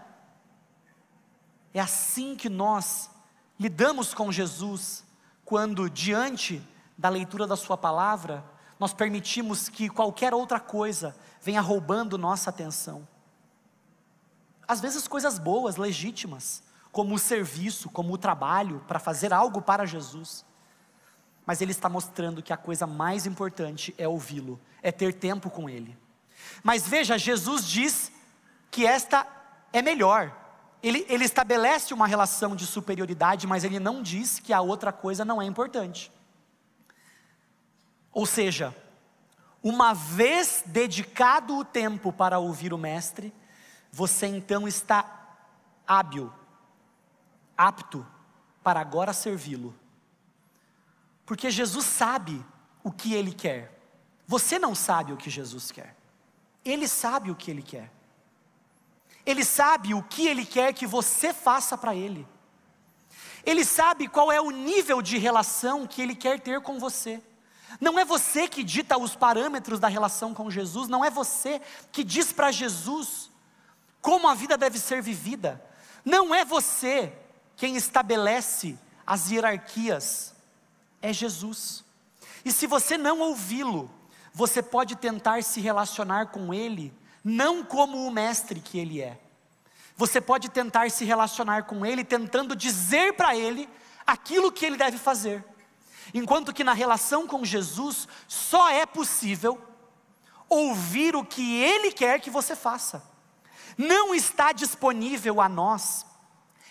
É 1.73 1.79
assim 1.79 2.35
que 2.35 2.49
nós 2.49 3.11
lidamos 3.59 4.13
com 4.13 4.33
Jesus 4.33 5.05
quando, 5.45 5.89
diante 5.89 6.61
da 6.99 7.09
leitura 7.09 7.47
da 7.47 7.57
Sua 7.57 7.77
palavra, 7.77 8.45
nós 8.79 8.93
permitimos 8.93 9.69
que 9.69 9.89
qualquer 9.89 10.35
outra 10.35 10.59
coisa 10.59 11.15
venha 11.41 11.61
roubando 11.61 12.19
nossa 12.19 12.51
atenção. 12.51 13.07
Às 14.67 14.81
vezes 14.81 15.09
coisas 15.09 15.39
boas, 15.39 15.77
legítimas, 15.77 16.63
como 16.93 17.15
o 17.15 17.19
serviço, 17.19 17.89
como 17.91 18.13
o 18.13 18.19
trabalho, 18.19 18.85
para 18.87 18.99
fazer 18.99 19.33
algo 19.33 19.63
para 19.63 19.87
Jesus. 19.87 20.45
Mas 21.47 21.61
ele 21.61 21.73
está 21.73 21.89
mostrando 21.89 22.43
que 22.43 22.53
a 22.53 22.57
coisa 22.57 22.87
mais 22.87 23.27
importante 23.27 23.95
é 23.99 24.07
ouvi-lo, 24.07 24.61
é 24.83 24.93
ter 24.93 25.15
tempo 25.15 25.51
com 25.51 25.69
ele. 25.69 25.97
Mas 26.63 26.87
veja, 26.87 27.19
Jesus 27.19 27.67
diz 27.67 28.13
que 28.71 28.87
esta 28.87 29.27
é 29.73 29.83
melhor. 29.83 30.37
Ele, 30.83 31.05
ele 31.09 31.25
estabelece 31.25 31.93
uma 31.93 32.07
relação 32.07 32.57
de 32.57 32.67
superioridade, 32.67 33.47
mas 33.47 33.65
ele 33.65 33.79
não 33.79 34.03
diz 34.03 34.39
que 34.39 34.53
a 34.53 34.61
outra 34.61 34.93
coisa 34.93 35.25
não 35.25 35.41
é 35.41 35.45
importante. 35.45 36.11
Ou 38.13 38.27
seja, 38.27 38.75
uma 39.63 39.93
vez 39.93 40.63
dedicado 40.67 41.57
o 41.57 41.65
tempo 41.65 42.13
para 42.13 42.39
ouvir 42.39 42.73
o 42.73 42.79
Mestre, 42.79 43.33
você 43.93 44.27
então 44.27 44.67
está 44.67 45.39
hábil, 45.87 46.33
apto 47.57 48.07
para 48.63 48.81
agora 48.81 49.13
servi-lo. 49.13 49.75
Porque 51.27 51.51
Jesus 51.51 51.85
sabe 51.85 52.45
o 52.83 52.91
que 52.91 53.15
ele 53.15 53.33
quer. 53.33 53.79
Você 54.27 54.59
não 54.59 54.75
sabe 54.75 55.13
o 55.13 55.17
que 55.17 55.29
Jesus 55.29 55.71
quer. 55.71 55.97
Ele 56.65 56.89
sabe 56.89 57.31
o 57.31 57.37
que 57.37 57.51
ele 57.51 57.63
quer. 57.63 57.91
Ele 59.25 59.45
sabe 59.45 59.95
o 59.95 60.03
que 60.03 60.27
ele 60.27 60.47
quer 60.47 60.73
que 60.73 60.87
você 60.87 61.33
faça 61.33 61.77
para 61.77 61.95
ele. 61.95 62.27
Ele 63.45 63.65
sabe 63.65 64.09
qual 64.09 64.31
é 64.31 64.41
o 64.41 64.51
nível 64.51 65.01
de 65.03 65.19
relação 65.19 65.87
que 65.87 66.01
ele 66.03 66.15
quer 66.15 66.41
ter 66.41 66.61
com 66.61 66.79
você. 66.79 67.23
Não 67.79 67.99
é 67.99 68.05
você 68.05 68.49
que 68.49 68.65
dita 68.65 68.97
os 68.99 69.15
parâmetros 69.15 69.79
da 69.79 69.89
relação 69.89 70.33
com 70.33 70.51
Jesus, 70.51 70.89
não 70.89 71.05
é 71.05 71.11
você 71.11 71.61
que 71.93 72.03
diz 72.03 72.33
para 72.33 72.51
Jesus 72.51 73.31
como 74.01 74.27
a 74.29 74.35
vida 74.35 74.57
deve 74.57 74.79
ser 74.79 75.03
vivida. 75.03 75.63
Não 76.05 76.35
é 76.35 76.45
você 76.45 77.13
quem 77.57 77.77
estabelece 77.77 78.79
as 79.07 79.31
hierarquias, 79.31 80.35
é 81.03 81.13
Jesus. 81.13 81.85
E 82.45 82.51
se 82.51 82.67
você 82.67 82.97
não 82.97 83.21
ouvi-lo, 83.21 83.91
você 84.33 84.63
pode 84.63 84.97
tentar 84.97 85.43
se 85.43 85.61
relacionar 85.61 86.29
com 86.29 86.55
ele, 86.55 86.93
não 87.23 87.63
como 87.63 88.07
o 88.07 88.11
mestre 88.11 88.61
que 88.61 88.79
ele 88.79 89.03
é. 89.03 89.19
Você 89.97 90.21
pode 90.21 90.49
tentar 90.49 90.91
se 90.91 91.05
relacionar 91.05 91.65
com 91.65 91.85
ele, 91.85 92.03
tentando 92.03 92.57
dizer 92.57 93.13
para 93.15 93.37
ele 93.37 93.69
aquilo 94.07 94.51
que 94.51 94.65
ele 94.65 94.79
deve 94.79 94.97
fazer. 94.97 95.45
Enquanto 96.13 96.53
que 96.53 96.65
na 96.65 96.73
relação 96.73 97.27
com 97.27 97.45
Jesus 97.45 98.09
só 98.27 98.69
é 98.71 98.85
possível 98.85 99.61
ouvir 100.49 101.15
o 101.15 101.25
que 101.25 101.57
Ele 101.63 101.93
quer 101.93 102.21
que 102.21 102.31
você 102.31 102.57
faça. 102.57 103.03
Não 103.79 104.15
está 104.15 104.53
disponível 104.53 105.41
a 105.41 105.49
nós 105.49 106.05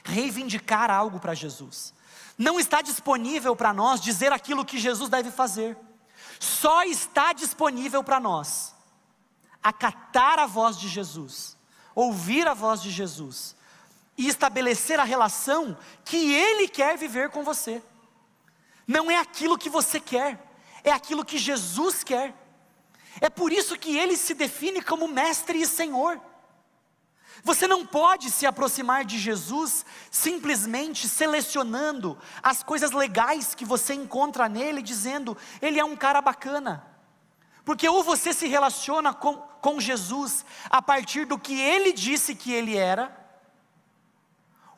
reivindicar 0.04 0.91
algo 0.91 1.19
para 1.19 1.34
Jesus. 1.34 1.93
Não 2.38 2.60
está 2.60 2.82
disponível 2.82 3.56
para 3.56 3.73
nós 3.73 4.02
dizer 4.02 4.32
aquilo 4.34 4.65
que 4.65 4.78
Jesus 4.78 5.10
deve 5.10 5.32
fazer. 5.32 5.78
Só 6.39 6.84
está 6.84 7.34
disponível 7.34 8.04
para 8.04 8.19
nós 8.19 8.75
acatar 9.62 10.39
a 10.39 10.45
voz 10.45 10.78
de 10.78 10.88
Jesus, 10.88 11.58
ouvir 11.93 12.47
a 12.47 12.54
voz 12.54 12.82
de 12.82 12.91
Jesus 12.91 13.56
e 14.17 14.28
estabelecer 14.28 14.99
a 14.99 15.04
relação 15.04 15.78
que 16.06 16.34
Ele 16.34 16.67
quer 16.67 16.97
viver 16.97 17.30
com 17.30 17.43
você 17.43 17.82
não 18.89 19.12
é 19.12 19.17
aquilo 19.17 19.56
que 19.56 19.69
você 19.69 19.99
quer, 19.99 20.43
é 20.84 20.91
aquilo 20.91 21.23
que 21.23 21.38
Jesus 21.38 22.04
quer. 22.04 22.34
É 23.21 23.30
por 23.30 23.52
isso 23.52 23.78
que 23.78 23.95
ele 23.95 24.17
se 24.17 24.34
define 24.34 24.82
como 24.82 25.08
mestre 25.08 25.62
e 25.62 25.67
senhor. 25.67 26.19
Você 27.43 27.67
não 27.67 27.86
pode 27.86 28.32
se 28.32 28.47
aproximar 28.47 29.06
de 29.06 29.19
Jesus 29.19 29.86
simplesmente 30.10 31.08
selecionando 31.08 32.17
as 32.41 32.63
coisas 32.63 32.89
legais 32.89 33.54
que 33.54 33.63
você 33.63 33.93
encontra 33.93 34.49
nele, 34.49 34.82
dizendo, 34.82 35.38
ele 35.62 35.80
é 35.80 35.86
um 35.86 35.95
cara 35.95 36.19
bacana. 36.19 36.84
Porque 37.63 37.88
ou 37.88 38.02
você 38.02 38.34
se 38.34 38.47
relaciona 38.47 39.13
com, 39.13 39.36
com 39.62 39.80
Jesus 39.80 40.43
a 40.67 40.82
partir 40.82 41.25
do 41.25 41.38
que 41.38 41.62
ele 41.62 41.93
disse 41.93 42.34
que 42.34 42.52
ele 42.52 42.75
era, 42.75 43.18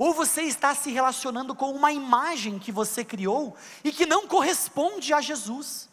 ou 0.02 0.16
você 0.16 0.42
está 0.42 0.74
se 0.74 0.90
relacionando 0.90 1.54
com 1.54 1.70
uma 1.70 1.92
imagem 1.92 2.58
que 2.58 2.72
você 2.72 3.06
criou 3.06 3.56
e 3.84 3.92
que 3.92 4.08
não 4.08 4.28
corresponde 4.28 5.14
a 5.14 5.22
Jesus. 5.22 5.88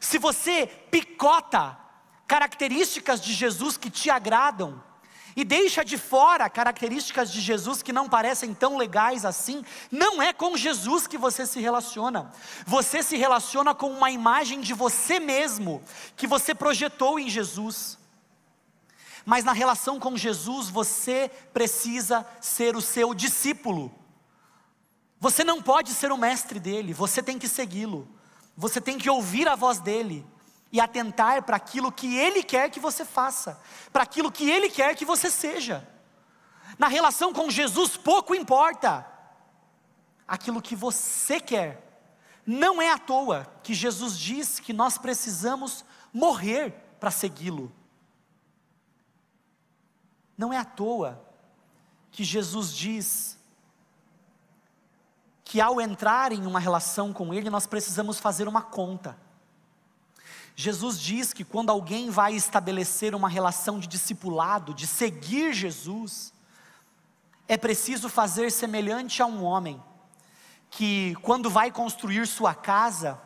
Se 0.00 0.16
você 0.16 0.64
picota 0.92 1.76
características 2.28 3.20
de 3.20 3.32
Jesus 3.32 3.76
que 3.76 3.90
te 3.90 4.10
agradam, 4.10 4.80
e 5.34 5.44
deixa 5.44 5.84
de 5.84 5.98
fora 5.98 6.48
características 6.48 7.32
de 7.32 7.40
Jesus 7.40 7.82
que 7.82 7.92
não 7.92 8.08
parecem 8.08 8.54
tão 8.54 8.76
legais 8.76 9.24
assim, 9.24 9.64
não 9.90 10.22
é 10.22 10.32
com 10.32 10.56
Jesus 10.56 11.08
que 11.08 11.18
você 11.18 11.46
se 11.46 11.58
relaciona. 11.58 12.30
Você 12.64 13.02
se 13.02 13.16
relaciona 13.16 13.74
com 13.74 13.90
uma 13.90 14.12
imagem 14.12 14.60
de 14.60 14.72
você 14.72 15.18
mesmo 15.18 15.82
que 16.16 16.28
você 16.28 16.54
projetou 16.54 17.18
em 17.18 17.28
Jesus. 17.28 17.98
Mas 19.30 19.44
na 19.44 19.52
relação 19.52 20.00
com 20.00 20.16
Jesus, 20.16 20.68
você 20.68 21.30
precisa 21.52 22.26
ser 22.40 22.74
o 22.74 22.80
seu 22.80 23.14
discípulo. 23.14 23.94
Você 25.20 25.44
não 25.44 25.62
pode 25.62 25.94
ser 25.94 26.10
o 26.10 26.18
mestre 26.18 26.58
dele, 26.58 26.92
você 26.92 27.22
tem 27.22 27.38
que 27.38 27.46
segui-lo. 27.46 28.08
Você 28.56 28.80
tem 28.80 28.98
que 28.98 29.08
ouvir 29.08 29.46
a 29.46 29.54
voz 29.54 29.78
dele 29.78 30.26
e 30.72 30.80
atentar 30.80 31.44
para 31.44 31.54
aquilo 31.54 31.92
que 31.92 32.16
Ele 32.16 32.42
quer 32.42 32.70
que 32.70 32.80
você 32.80 33.04
faça, 33.04 33.62
para 33.92 34.02
aquilo 34.02 34.32
que 34.32 34.50
Ele 34.50 34.68
quer 34.68 34.96
que 34.96 35.04
você 35.04 35.30
seja. 35.30 35.88
Na 36.76 36.88
relação 36.88 37.32
com 37.32 37.48
Jesus, 37.48 37.96
pouco 37.96 38.34
importa 38.34 39.06
aquilo 40.26 40.60
que 40.60 40.74
você 40.74 41.38
quer. 41.38 42.02
Não 42.44 42.82
é 42.82 42.90
à 42.90 42.98
toa 42.98 43.46
que 43.62 43.74
Jesus 43.74 44.18
diz 44.18 44.58
que 44.58 44.72
nós 44.72 44.98
precisamos 44.98 45.84
morrer 46.12 46.72
para 46.98 47.12
segui-lo. 47.12 47.72
Não 50.40 50.54
é 50.54 50.56
à 50.56 50.64
toa 50.64 51.22
que 52.10 52.24
Jesus 52.24 52.74
diz 52.74 53.38
que 55.44 55.60
ao 55.60 55.78
entrar 55.78 56.32
em 56.32 56.46
uma 56.46 56.58
relação 56.58 57.12
com 57.12 57.34
Ele, 57.34 57.50
nós 57.50 57.66
precisamos 57.66 58.18
fazer 58.18 58.48
uma 58.48 58.62
conta. 58.62 59.18
Jesus 60.56 60.98
diz 60.98 61.34
que 61.34 61.44
quando 61.44 61.68
alguém 61.68 62.08
vai 62.08 62.32
estabelecer 62.32 63.14
uma 63.14 63.28
relação 63.28 63.78
de 63.78 63.86
discipulado, 63.86 64.72
de 64.72 64.86
seguir 64.86 65.52
Jesus, 65.52 66.32
é 67.46 67.58
preciso 67.58 68.08
fazer 68.08 68.50
semelhante 68.50 69.20
a 69.20 69.26
um 69.26 69.44
homem 69.44 69.78
que, 70.70 71.16
quando 71.16 71.50
vai 71.50 71.70
construir 71.70 72.26
sua 72.26 72.54
casa, 72.54 73.20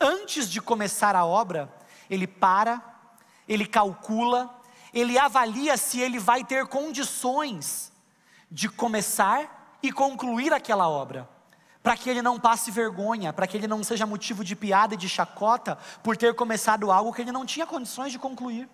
antes 0.00 0.50
de 0.50 0.60
começar 0.60 1.14
a 1.14 1.24
obra, 1.24 1.72
ele 2.10 2.26
para, 2.26 2.82
ele 3.46 3.64
calcula, 3.64 4.57
ele 4.92 5.18
avalia 5.18 5.76
se 5.76 6.00
ele 6.00 6.18
vai 6.18 6.44
ter 6.44 6.66
condições 6.66 7.92
de 8.50 8.68
começar 8.68 9.78
e 9.82 9.92
concluir 9.92 10.52
aquela 10.52 10.88
obra 10.88 11.28
para 11.82 11.96
que 11.96 12.10
ele 12.10 12.20
não 12.20 12.38
passe 12.38 12.70
vergonha, 12.70 13.32
para 13.32 13.46
que 13.46 13.56
ele 13.56 13.66
não 13.66 13.82
seja 13.82 14.04
motivo 14.04 14.44
de 14.44 14.54
piada 14.54 14.94
e 14.94 14.96
de 14.96 15.08
chacota 15.08 15.78
por 16.02 16.16
ter 16.16 16.34
começado 16.34 16.90
algo 16.90 17.12
que 17.12 17.22
ele 17.22 17.32
não 17.32 17.46
tinha 17.46 17.66
condições 17.66 18.12
de 18.12 18.18
concluir. 18.18 18.68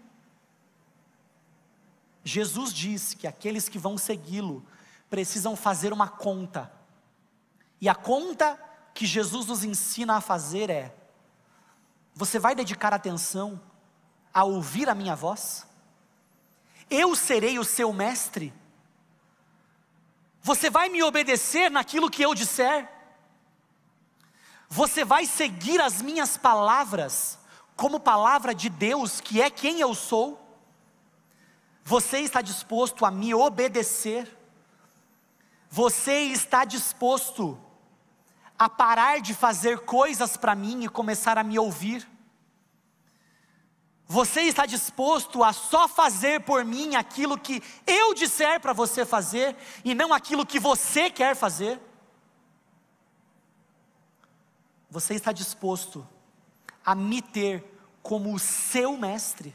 Jesus 2.25 2.73
diz 2.73 3.15
que 3.15 3.27
aqueles 3.27 3.69
que 3.69 3.79
vão 3.79 3.99
segui-lo 3.99 4.67
precisam 5.11 5.55
fazer 5.55 5.93
uma 5.93 6.09
conta, 6.09 6.73
e 7.81 7.89
a 7.89 7.95
conta 7.95 8.59
que 8.95 9.05
Jesus 9.05 9.47
nos 9.47 9.63
ensina 9.63 10.17
a 10.17 10.21
fazer 10.21 10.71
é: 10.71 10.95
você 12.15 12.39
vai 12.39 12.55
dedicar 12.55 12.95
atenção 12.95 13.61
a 14.33 14.43
ouvir 14.43 14.89
a 14.89 14.95
minha 14.95 15.15
voz? 15.15 15.67
Eu 16.91 17.15
serei 17.17 17.59
o 17.59 17.65
seu 17.65 17.93
mestre? 17.93 18.53
Você 20.43 20.69
vai 20.69 20.89
me 20.89 21.03
obedecer 21.03 21.71
naquilo 21.71 22.11
que 22.11 22.23
eu 22.23 22.35
disser? 22.35 22.89
Você 24.69 25.05
vai 25.05 25.27
seguir 25.27 25.81
as 25.81 26.03
minhas 26.03 26.37
palavras 26.37 27.39
como 27.77 27.99
palavra 27.99 28.55
de 28.55 28.69
Deus, 28.69 29.21
que 29.21 29.41
é 29.41 29.51
quem 29.51 29.81
eu 29.81 29.95
sou? 29.95 30.41
Você 31.83 32.19
está 32.21 32.41
disposto 32.41 33.05
a 33.05 33.11
me 33.11 33.35
obedecer? 33.35 34.39
Você 35.71 36.21
está 36.25 36.65
disposto 36.65 37.59
a 38.59 38.69
parar 38.69 39.21
de 39.21 39.35
fazer 39.35 39.81
coisas 39.81 40.37
para 40.37 40.55
mim 40.55 40.85
e 40.85 40.89
começar 40.89 41.37
a 41.37 41.43
me 41.43 41.59
ouvir? 41.59 42.09
Você 44.07 44.43
está 44.43 44.67
disposto 44.67 45.43
a 45.43 45.53
só 45.53 45.89
fazer 45.89 46.43
por 46.43 46.65
mim 46.65 46.95
aquilo 46.95 47.39
que 47.39 47.63
eu 47.87 48.15
disser 48.15 48.61
para 48.61 48.73
você 48.73 49.05
fazer 49.05 49.57
e 49.85 49.95
não 49.95 50.13
aquilo 50.13 50.45
que 50.45 50.61
você 50.61 51.09
quer 51.11 51.35
fazer? 51.35 51.81
Você 54.91 55.15
está 55.15 55.33
disposto 55.33 56.07
a 56.85 56.95
me 56.95 57.23
ter 57.23 57.65
como 58.03 58.35
o 58.35 58.39
seu 58.39 58.97
mestre? 58.97 59.55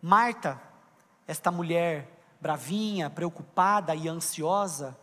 Marta, 0.00 0.60
esta 1.26 1.50
mulher 1.50 2.08
bravinha, 2.40 3.10
preocupada 3.10 3.94
e 3.94 4.08
ansiosa, 4.08 4.96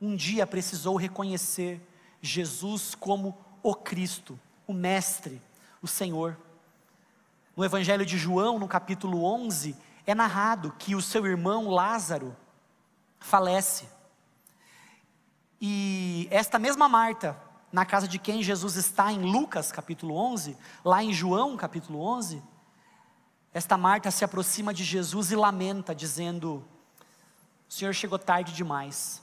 um 0.00 0.16
dia 0.16 0.46
precisou 0.46 0.96
reconhecer 0.96 1.80
Jesus 2.20 2.94
como 2.94 3.38
o 3.62 3.74
Cristo, 3.74 4.38
o 4.66 4.72
Mestre, 4.72 5.40
o 5.82 5.86
Senhor. 5.88 6.38
No 7.56 7.64
Evangelho 7.64 8.06
de 8.06 8.16
João, 8.16 8.58
no 8.58 8.68
capítulo 8.68 9.24
11, 9.24 9.76
é 10.06 10.14
narrado 10.14 10.72
que 10.78 10.94
o 10.94 11.02
seu 11.02 11.26
irmão 11.26 11.68
Lázaro 11.68 12.36
falece. 13.18 13.88
E 15.60 16.28
esta 16.30 16.58
mesma 16.58 16.88
Marta, 16.88 17.36
na 17.70 17.84
casa 17.84 18.08
de 18.08 18.18
quem 18.18 18.42
Jesus 18.42 18.76
está 18.76 19.12
em 19.12 19.22
Lucas 19.22 19.70
capítulo 19.70 20.14
11, 20.14 20.56
lá 20.84 21.02
em 21.02 21.12
João 21.12 21.56
capítulo 21.56 22.00
11, 22.00 22.42
esta 23.52 23.76
Marta 23.76 24.10
se 24.10 24.24
aproxima 24.24 24.72
de 24.72 24.82
Jesus 24.82 25.30
e 25.30 25.36
lamenta, 25.36 25.94
dizendo: 25.94 26.64
O 27.68 27.72
Senhor 27.72 27.92
chegou 27.92 28.18
tarde 28.18 28.52
demais. 28.52 29.22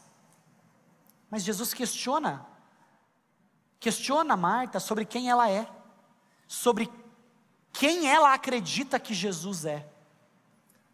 Mas 1.32 1.44
Jesus 1.44 1.74
questiona, 1.74 2.46
questiona 3.80 4.38
Marta 4.38 4.80
sobre 4.80 5.06
quem 5.06 5.30
ela 5.30 5.50
é, 5.50 5.68
sobre 6.50 6.92
quem 7.72 8.10
ela 8.10 8.34
acredita 8.34 9.00
que 9.00 9.14
Jesus 9.14 9.66
é. 9.66 9.88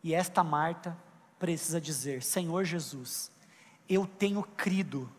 E 0.03 0.13
esta 0.13 0.43
Marta 0.43 0.95
precisa 1.39 1.79
dizer: 1.79 2.21
Senhor 2.21 2.65
Jesus, 2.65 3.31
eu 3.87 4.05
tenho 4.05 4.43
crido 4.43 5.09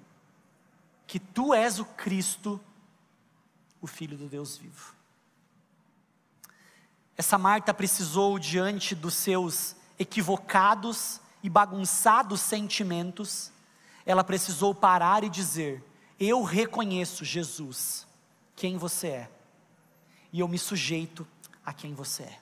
que 1.07 1.19
tu 1.19 1.55
és 1.55 1.81
o 1.81 1.87
Cristo, 1.87 2.61
o 3.81 3.87
Filho 3.87 4.19
do 4.19 4.29
Deus 4.29 4.59
vivo. 4.59 4.95
Essa 7.17 7.39
Marta 7.39 7.73
precisou, 7.73 8.39
diante 8.39 8.95
dos 8.95 9.15
seus 9.15 9.75
equivocados 9.99 11.19
e 11.43 11.49
bagunçados 11.49 12.43
sentimentos, 12.43 13.51
ela 14.05 14.23
precisou 14.23 14.75
parar 14.75 15.25
e 15.25 15.31
dizer: 15.31 15.83
Eu 16.21 16.43
reconheço, 16.43 17.25
Jesus, 17.25 18.07
quem 18.55 18.77
você 18.77 19.07
é, 19.09 19.31
e 20.33 20.41
eu 20.41 20.49
me 20.49 20.59
sujeito 20.59 21.27
a 21.65 21.73
quem 21.73 21.95
você 21.95 22.25
é. 22.25 22.39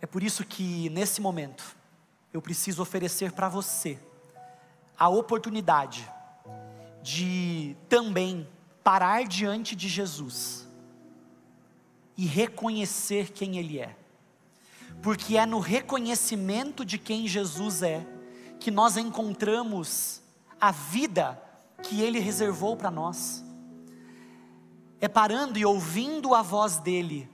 É 0.00 0.06
por 0.06 0.22
isso 0.22 0.44
que, 0.44 0.88
nesse 0.90 1.20
momento, 1.20 1.76
eu 2.32 2.42
preciso 2.42 2.82
oferecer 2.82 3.32
para 3.32 3.48
você 3.48 3.98
a 4.98 5.08
oportunidade 5.08 6.10
de 7.02 7.76
também 7.88 8.48
parar 8.82 9.24
diante 9.24 9.74
de 9.74 9.88
Jesus 9.88 10.66
e 12.16 12.26
reconhecer 12.26 13.30
quem 13.30 13.58
Ele 13.58 13.78
é, 13.78 13.96
porque 15.02 15.36
é 15.36 15.46
no 15.46 15.60
reconhecimento 15.60 16.84
de 16.84 16.98
quem 16.98 17.26
Jesus 17.26 17.82
é 17.82 18.06
que 18.58 18.70
nós 18.70 18.96
encontramos 18.96 20.22
a 20.60 20.70
vida 20.70 21.40
que 21.82 22.00
Ele 22.00 22.18
reservou 22.18 22.76
para 22.76 22.90
nós. 22.90 23.44
É 25.00 25.08
parando 25.08 25.58
e 25.58 25.64
ouvindo 25.64 26.34
a 26.34 26.42
voz 26.42 26.78
dEle 26.78 27.28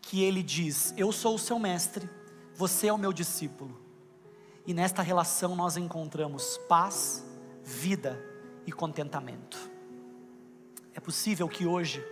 que 0.00 0.22
Ele 0.22 0.42
diz: 0.42 0.92
Eu 0.96 1.12
sou 1.12 1.36
o 1.36 1.38
seu 1.38 1.58
mestre, 1.58 2.08
você 2.54 2.88
é 2.88 2.92
o 2.92 2.98
meu 2.98 3.12
discípulo. 3.12 3.80
E 4.66 4.72
nesta 4.72 5.02
relação 5.02 5.56
nós 5.56 5.76
encontramos 5.76 6.58
paz, 6.68 7.24
vida 7.64 8.22
e 8.66 8.70
contentamento. 8.70 9.58
É 10.94 11.00
possível 11.00 11.48
que 11.48 11.66
hoje, 11.66 12.04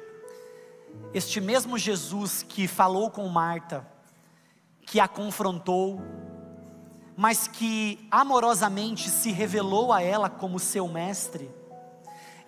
este 1.14 1.40
mesmo 1.40 1.78
Jesus 1.78 2.42
que 2.42 2.66
falou 2.66 3.10
com 3.10 3.28
Marta, 3.28 3.86
que 4.80 4.98
a 4.98 5.06
confrontou, 5.06 6.00
mas 7.16 7.46
que 7.46 8.08
amorosamente 8.10 9.10
se 9.10 9.30
revelou 9.30 9.92
a 9.92 10.02
ela 10.02 10.28
como 10.28 10.58
seu 10.58 10.88
mestre, 10.88 11.50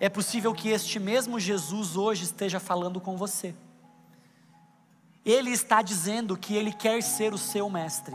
é 0.03 0.09
possível 0.09 0.53
que 0.53 0.67
este 0.67 0.99
mesmo 0.99 1.39
Jesus 1.39 1.95
hoje 1.95 2.25
esteja 2.25 2.59
falando 2.59 2.99
com 2.99 3.15
você. 3.15 3.55
Ele 5.23 5.49
está 5.49 5.81
dizendo 5.81 6.35
que 6.35 6.53
ele 6.53 6.73
quer 6.73 7.01
ser 7.01 7.33
o 7.33 7.37
seu 7.37 7.69
mestre. 7.69 8.13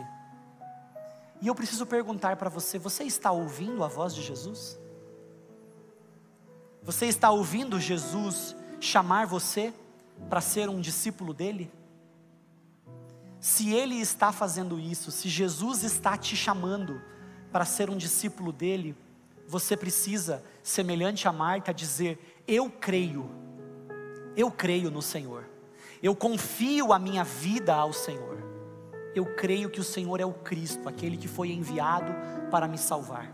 E 1.40 1.46
eu 1.46 1.55
preciso 1.55 1.87
perguntar 1.87 2.37
para 2.37 2.51
você: 2.51 2.79
você 2.79 3.05
está 3.05 3.31
ouvindo 3.31 3.83
a 3.83 3.88
voz 3.88 4.14
de 4.14 4.20
Jesus? 4.20 4.79
Você 6.83 7.07
está 7.07 7.31
ouvindo 7.31 7.81
Jesus 7.81 8.55
chamar 8.79 9.27
você 9.27 9.72
para 10.29 10.42
ser 10.42 10.68
um 10.68 10.83
discípulo 10.83 11.33
dele? 11.33 11.72
Se 13.40 13.72
ele 13.72 13.94
está 13.98 14.31
fazendo 14.31 14.79
isso, 14.79 15.11
se 15.11 15.31
Jesus 15.31 15.85
está 15.85 16.18
te 16.18 16.37
chamando 16.37 17.01
para 17.51 17.64
ser 17.64 17.88
um 17.88 17.96
discípulo 17.96 18.53
dele, 18.53 18.94
você 19.48 19.74
precisa, 19.78 20.44
semelhante 20.62 21.26
a 21.26 21.32
Marta, 21.32 21.72
dizer: 21.72 22.42
Eu 22.46 22.70
creio, 22.70 23.30
eu 24.37 24.50
creio 24.50 24.90
no 24.90 25.00
Senhor, 25.00 25.48
eu 26.02 26.14
confio 26.14 26.92
a 26.92 26.98
minha 26.98 27.24
vida 27.24 27.74
ao 27.74 27.90
Senhor, 27.90 28.37
eu 29.14 29.24
creio 29.34 29.70
que 29.70 29.80
o 29.80 29.84
Senhor 29.84 30.20
é 30.20 30.26
o 30.26 30.34
Cristo, 30.34 30.87
aquele 30.87 31.16
que 31.16 31.26
foi 31.26 31.50
enviado 31.50 32.12
para 32.50 32.68
me 32.68 32.76
salvar. 32.76 33.32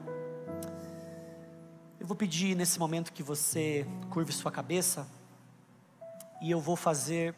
Eu 1.98 2.06
vou 2.06 2.16
pedir 2.16 2.54
nesse 2.54 2.78
momento 2.78 3.12
que 3.12 3.22
você 3.22 3.84
curve 4.10 4.32
sua 4.32 4.52
cabeça 4.52 5.08
e 6.40 6.48
eu 6.48 6.60
vou 6.60 6.76
fazer 6.76 7.34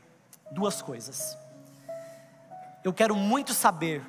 duas 0.50 0.82
coisas. 0.82 1.38
Eu 2.84 2.92
quero 2.92 3.16
muito 3.16 3.54
saber 3.54 4.02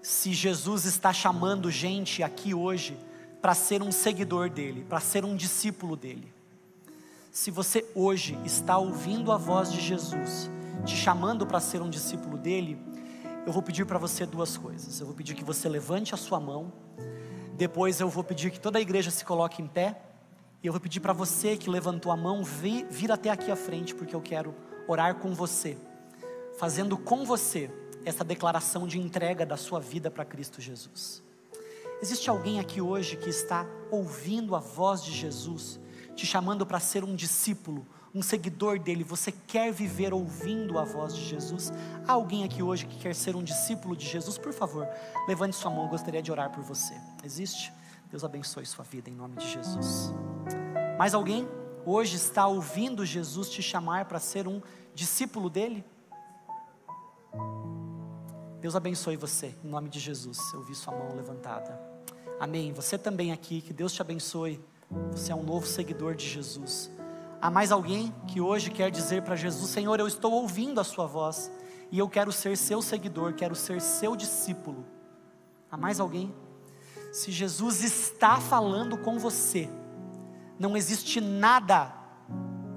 se 0.00 0.32
Jesus 0.32 0.86
está 0.86 1.12
chamando 1.12 1.70
gente 1.70 2.22
aqui 2.22 2.54
hoje 2.54 2.96
para 3.40 3.54
ser 3.54 3.82
um 3.82 3.92
seguidor 3.92 4.50
dele, 4.50 4.84
para 4.88 5.00
ser 5.00 5.24
um 5.24 5.36
discípulo 5.36 5.96
dele. 5.96 6.32
Se 7.30 7.50
você 7.50 7.84
hoje 7.94 8.38
está 8.44 8.78
ouvindo 8.78 9.30
a 9.30 9.36
voz 9.36 9.72
de 9.72 9.80
Jesus, 9.80 10.50
te 10.84 10.96
chamando 10.96 11.46
para 11.46 11.60
ser 11.60 11.80
um 11.80 11.90
discípulo 11.90 12.36
dele, 12.36 12.78
eu 13.46 13.52
vou 13.52 13.62
pedir 13.62 13.86
para 13.86 13.98
você 13.98 14.26
duas 14.26 14.56
coisas. 14.56 14.98
Eu 15.00 15.06
vou 15.06 15.14
pedir 15.14 15.34
que 15.34 15.44
você 15.44 15.68
levante 15.68 16.14
a 16.14 16.16
sua 16.16 16.40
mão 16.40 16.72
depois 17.58 17.98
eu 17.98 18.08
vou 18.08 18.22
pedir 18.22 18.52
que 18.52 18.60
toda 18.60 18.78
a 18.78 18.80
igreja 18.80 19.10
se 19.10 19.24
coloque 19.24 19.60
em 19.60 19.66
pé. 19.66 20.00
E 20.62 20.66
eu 20.68 20.72
vou 20.72 20.80
pedir 20.80 21.00
para 21.00 21.12
você 21.12 21.56
que 21.56 21.68
levantou 21.68 22.12
a 22.12 22.16
mão 22.16 22.44
vir, 22.44 22.86
vir 22.88 23.10
até 23.10 23.30
aqui 23.30 23.50
à 23.50 23.56
frente, 23.56 23.96
porque 23.96 24.14
eu 24.14 24.20
quero 24.20 24.54
orar 24.86 25.16
com 25.16 25.34
você, 25.34 25.76
fazendo 26.56 26.96
com 26.96 27.24
você 27.24 27.68
essa 28.04 28.22
declaração 28.22 28.86
de 28.86 29.00
entrega 29.00 29.44
da 29.44 29.56
sua 29.56 29.80
vida 29.80 30.08
para 30.08 30.24
Cristo 30.24 30.60
Jesus. 30.60 31.20
Existe 32.00 32.30
alguém 32.30 32.60
aqui 32.60 32.80
hoje 32.80 33.16
que 33.16 33.28
está 33.28 33.66
ouvindo 33.90 34.54
a 34.54 34.60
voz 34.60 35.02
de 35.02 35.12
Jesus, 35.12 35.80
te 36.14 36.24
chamando 36.26 36.64
para 36.64 36.78
ser 36.78 37.02
um 37.02 37.14
discípulo, 37.14 37.84
um 38.14 38.22
seguidor 38.22 38.78
dele, 38.78 39.02
você 39.02 39.32
quer 39.32 39.72
viver 39.72 40.14
ouvindo 40.14 40.78
a 40.78 40.84
voz 40.84 41.14
de 41.14 41.24
Jesus? 41.24 41.72
Há 42.06 42.12
alguém 42.12 42.44
aqui 42.44 42.62
hoje 42.62 42.86
que 42.86 42.98
quer 42.98 43.14
ser 43.14 43.34
um 43.34 43.42
discípulo 43.42 43.96
de 43.96 44.06
Jesus? 44.06 44.38
Por 44.38 44.52
favor, 44.52 44.88
levante 45.26 45.56
sua 45.56 45.70
mão, 45.70 45.84
eu 45.84 45.90
gostaria 45.90 46.22
de 46.22 46.30
orar 46.30 46.50
por 46.50 46.62
você. 46.62 46.94
Existe? 47.24 47.72
Deus 48.10 48.24
abençoe 48.24 48.64
sua 48.64 48.84
vida 48.84 49.10
em 49.10 49.14
nome 49.14 49.36
de 49.36 49.48
Jesus. 49.48 50.14
Mais 50.96 51.14
alguém 51.14 51.48
hoje 51.84 52.16
está 52.16 52.46
ouvindo 52.46 53.04
Jesus 53.04 53.50
te 53.50 53.62
chamar 53.62 54.04
para 54.06 54.20
ser 54.20 54.46
um 54.46 54.62
discípulo 54.94 55.50
dele? 55.50 55.84
Deus 58.60 58.74
abençoe 58.74 59.16
você, 59.16 59.54
em 59.64 59.68
nome 59.68 59.88
de 59.88 60.00
Jesus. 60.00 60.38
Eu 60.52 60.62
vi 60.62 60.74
sua 60.74 60.92
mão 60.92 61.14
levantada. 61.14 61.87
Amém. 62.40 62.72
Você 62.72 62.96
também 62.96 63.32
aqui, 63.32 63.60
que 63.60 63.72
Deus 63.72 63.92
te 63.92 64.00
abençoe. 64.00 64.60
Você 65.10 65.32
é 65.32 65.34
um 65.34 65.42
novo 65.42 65.66
seguidor 65.66 66.14
de 66.14 66.26
Jesus. 66.26 66.90
Há 67.40 67.50
mais 67.50 67.72
alguém 67.72 68.14
que 68.26 68.40
hoje 68.40 68.70
quer 68.70 68.90
dizer 68.90 69.22
para 69.22 69.36
Jesus: 69.36 69.70
Senhor, 69.70 69.98
eu 69.98 70.06
estou 70.06 70.32
ouvindo 70.32 70.80
a 70.80 70.84
Sua 70.84 71.06
voz 71.06 71.50
e 71.90 71.98
eu 71.98 72.08
quero 72.08 72.30
ser 72.30 72.56
seu 72.56 72.80
seguidor, 72.80 73.34
quero 73.34 73.54
ser 73.54 73.80
seu 73.80 74.14
discípulo. 74.14 74.84
Há 75.70 75.76
mais 75.76 76.00
alguém? 76.00 76.34
Se 77.12 77.32
Jesus 77.32 77.82
está 77.82 78.36
falando 78.38 78.96
com 78.98 79.18
você, 79.18 79.68
não 80.58 80.76
existe 80.76 81.20
nada 81.20 81.94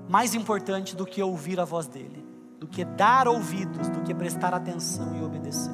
mais 0.10 0.34
importante 0.34 0.96
do 0.96 1.06
que 1.06 1.22
ouvir 1.22 1.60
a 1.60 1.66
voz 1.66 1.88
dele, 1.88 2.26
do 2.60 2.68
que 2.68 2.84
dar 2.84 3.28
ouvidos, 3.28 3.90
do 3.90 4.02
que 4.02 4.14
prestar 4.14 4.54
atenção 4.54 5.16
e 5.18 5.24
obedecer. 5.24 5.72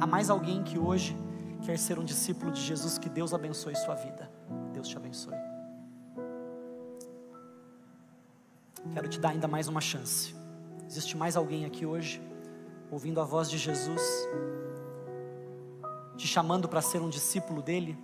Há 0.00 0.06
mais 0.06 0.28
alguém 0.28 0.62
que 0.62 0.78
hoje 0.78 1.16
quer 1.64 1.78
ser 1.78 1.98
um 1.98 2.04
discípulo 2.04 2.52
de 2.52 2.60
Jesus, 2.60 2.98
que 2.98 3.08
Deus 3.08 3.32
abençoe 3.32 3.74
sua 3.74 3.94
vida. 3.94 4.30
Deus 4.72 4.86
te 4.86 4.96
abençoe. 4.96 5.34
Quero 8.92 9.08
te 9.08 9.18
dar 9.18 9.30
ainda 9.30 9.48
mais 9.48 9.66
uma 9.66 9.80
chance. 9.80 10.34
Existe 10.86 11.16
mais 11.16 11.36
alguém 11.36 11.64
aqui 11.64 11.86
hoje, 11.86 12.20
ouvindo 12.90 13.20
a 13.20 13.24
voz 13.24 13.48
de 13.50 13.56
Jesus, 13.56 14.02
te 16.16 16.26
chamando 16.26 16.68
para 16.68 16.82
ser 16.82 17.00
um 17.00 17.08
discípulo 17.08 17.62
dele? 17.62 17.98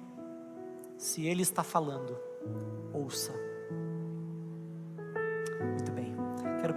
Se 0.97 1.27
ele 1.27 1.43
está 1.43 1.63
falando, 1.63 2.19
ouça. 2.93 3.50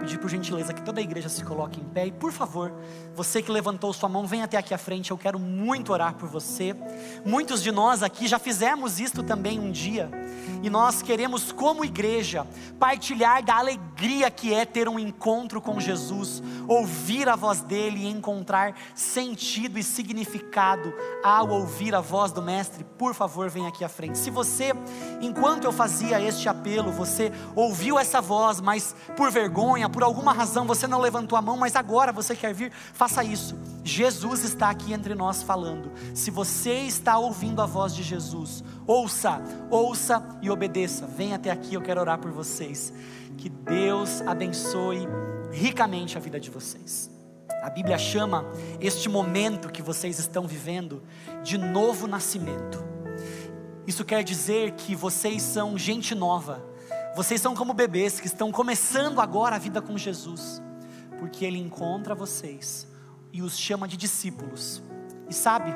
Pedir 0.04 0.18
por 0.18 0.28
gentileza 0.28 0.74
que 0.74 0.82
toda 0.82 1.00
a 1.00 1.02
igreja 1.02 1.30
se 1.30 1.42
coloque 1.42 1.80
em 1.80 1.84
pé 1.84 2.06
e, 2.06 2.12
por 2.12 2.30
favor, 2.30 2.70
você 3.14 3.40
que 3.40 3.50
levantou 3.50 3.90
sua 3.94 4.06
mão, 4.06 4.26
venha 4.26 4.44
até 4.44 4.58
aqui 4.58 4.74
à 4.74 4.78
frente. 4.78 5.10
Eu 5.10 5.16
quero 5.16 5.38
muito 5.38 5.92
orar 5.92 6.14
por 6.14 6.28
você. 6.28 6.76
Muitos 7.24 7.62
de 7.62 7.72
nós 7.72 8.02
aqui 8.02 8.28
já 8.28 8.38
fizemos 8.38 9.00
isto 9.00 9.22
também 9.22 9.58
um 9.58 9.70
dia, 9.70 10.10
e 10.62 10.68
nós 10.68 11.00
queremos, 11.00 11.52
como 11.52 11.84
igreja, 11.84 12.46
partilhar 12.78 13.42
da 13.42 13.56
alegria 13.56 14.30
que 14.30 14.52
é 14.52 14.64
ter 14.64 14.88
um 14.88 14.98
encontro 14.98 15.60
com 15.60 15.80
Jesus, 15.80 16.42
ouvir 16.68 17.28
a 17.28 17.36
voz 17.36 17.60
dele 17.60 18.00
e 18.04 18.08
encontrar 18.08 18.74
sentido 18.94 19.78
e 19.78 19.82
significado 19.82 20.92
ao 21.22 21.48
ouvir 21.48 21.94
a 21.94 22.00
voz 22.00 22.30
do 22.32 22.42
Mestre. 22.42 22.84
Por 22.98 23.14
favor, 23.14 23.48
venha 23.48 23.68
aqui 23.68 23.84
à 23.84 23.88
frente. 23.88 24.18
Se 24.18 24.30
você, 24.30 24.72
enquanto 25.20 25.64
eu 25.64 25.72
fazia 25.72 26.20
este 26.20 26.48
apelo, 26.48 26.92
você 26.92 27.32
ouviu 27.54 27.98
essa 27.98 28.20
voz, 28.20 28.60
mas 28.60 28.94
por 29.16 29.30
vergonha, 29.30 29.88
por 29.94 30.02
alguma 30.02 30.32
razão 30.32 30.66
você 30.66 30.88
não 30.88 31.00
levantou 31.00 31.38
a 31.38 31.40
mão, 31.40 31.56
mas 31.56 31.76
agora 31.76 32.10
você 32.10 32.34
quer 32.34 32.52
vir, 32.52 32.72
faça 32.92 33.22
isso. 33.22 33.56
Jesus 33.84 34.42
está 34.42 34.68
aqui 34.68 34.92
entre 34.92 35.14
nós 35.14 35.40
falando. 35.40 35.92
Se 36.12 36.32
você 36.32 36.80
está 36.80 37.16
ouvindo 37.16 37.62
a 37.62 37.66
voz 37.66 37.94
de 37.94 38.02
Jesus, 38.02 38.64
ouça, 38.88 39.40
ouça 39.70 40.20
e 40.42 40.50
obedeça. 40.50 41.06
Venha 41.06 41.36
até 41.36 41.48
aqui, 41.48 41.74
eu 41.74 41.80
quero 41.80 42.00
orar 42.00 42.18
por 42.18 42.32
vocês. 42.32 42.92
Que 43.38 43.48
Deus 43.48 44.20
abençoe 44.22 45.06
ricamente 45.52 46.18
a 46.18 46.20
vida 46.20 46.40
de 46.40 46.50
vocês. 46.50 47.08
A 47.62 47.70
Bíblia 47.70 47.96
chama 47.96 48.44
este 48.80 49.08
momento 49.08 49.70
que 49.70 49.80
vocês 49.80 50.18
estão 50.18 50.44
vivendo 50.44 51.04
de 51.44 51.56
novo 51.56 52.08
nascimento. 52.08 52.84
Isso 53.86 54.04
quer 54.04 54.24
dizer 54.24 54.72
que 54.72 54.96
vocês 54.96 55.40
são 55.40 55.78
gente 55.78 56.16
nova 56.16 56.73
vocês 57.14 57.40
são 57.40 57.54
como 57.54 57.72
bebês 57.72 58.18
que 58.18 58.26
estão 58.26 58.50
começando 58.50 59.20
agora 59.20 59.56
a 59.56 59.58
vida 59.58 59.80
com 59.80 59.96
Jesus, 59.96 60.60
porque 61.18 61.44
Ele 61.44 61.58
encontra 61.58 62.14
vocês 62.14 62.88
e 63.32 63.40
os 63.40 63.56
chama 63.56 63.86
de 63.86 63.96
discípulos. 63.96 64.82
E 65.28 65.34
sabe, 65.34 65.74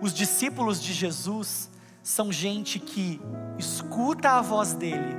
os 0.00 0.12
discípulos 0.12 0.80
de 0.80 0.92
Jesus 0.92 1.70
são 2.02 2.32
gente 2.32 2.78
que 2.78 3.20
escuta 3.58 4.30
a 4.30 4.42
voz 4.42 4.72
dele, 4.72 5.16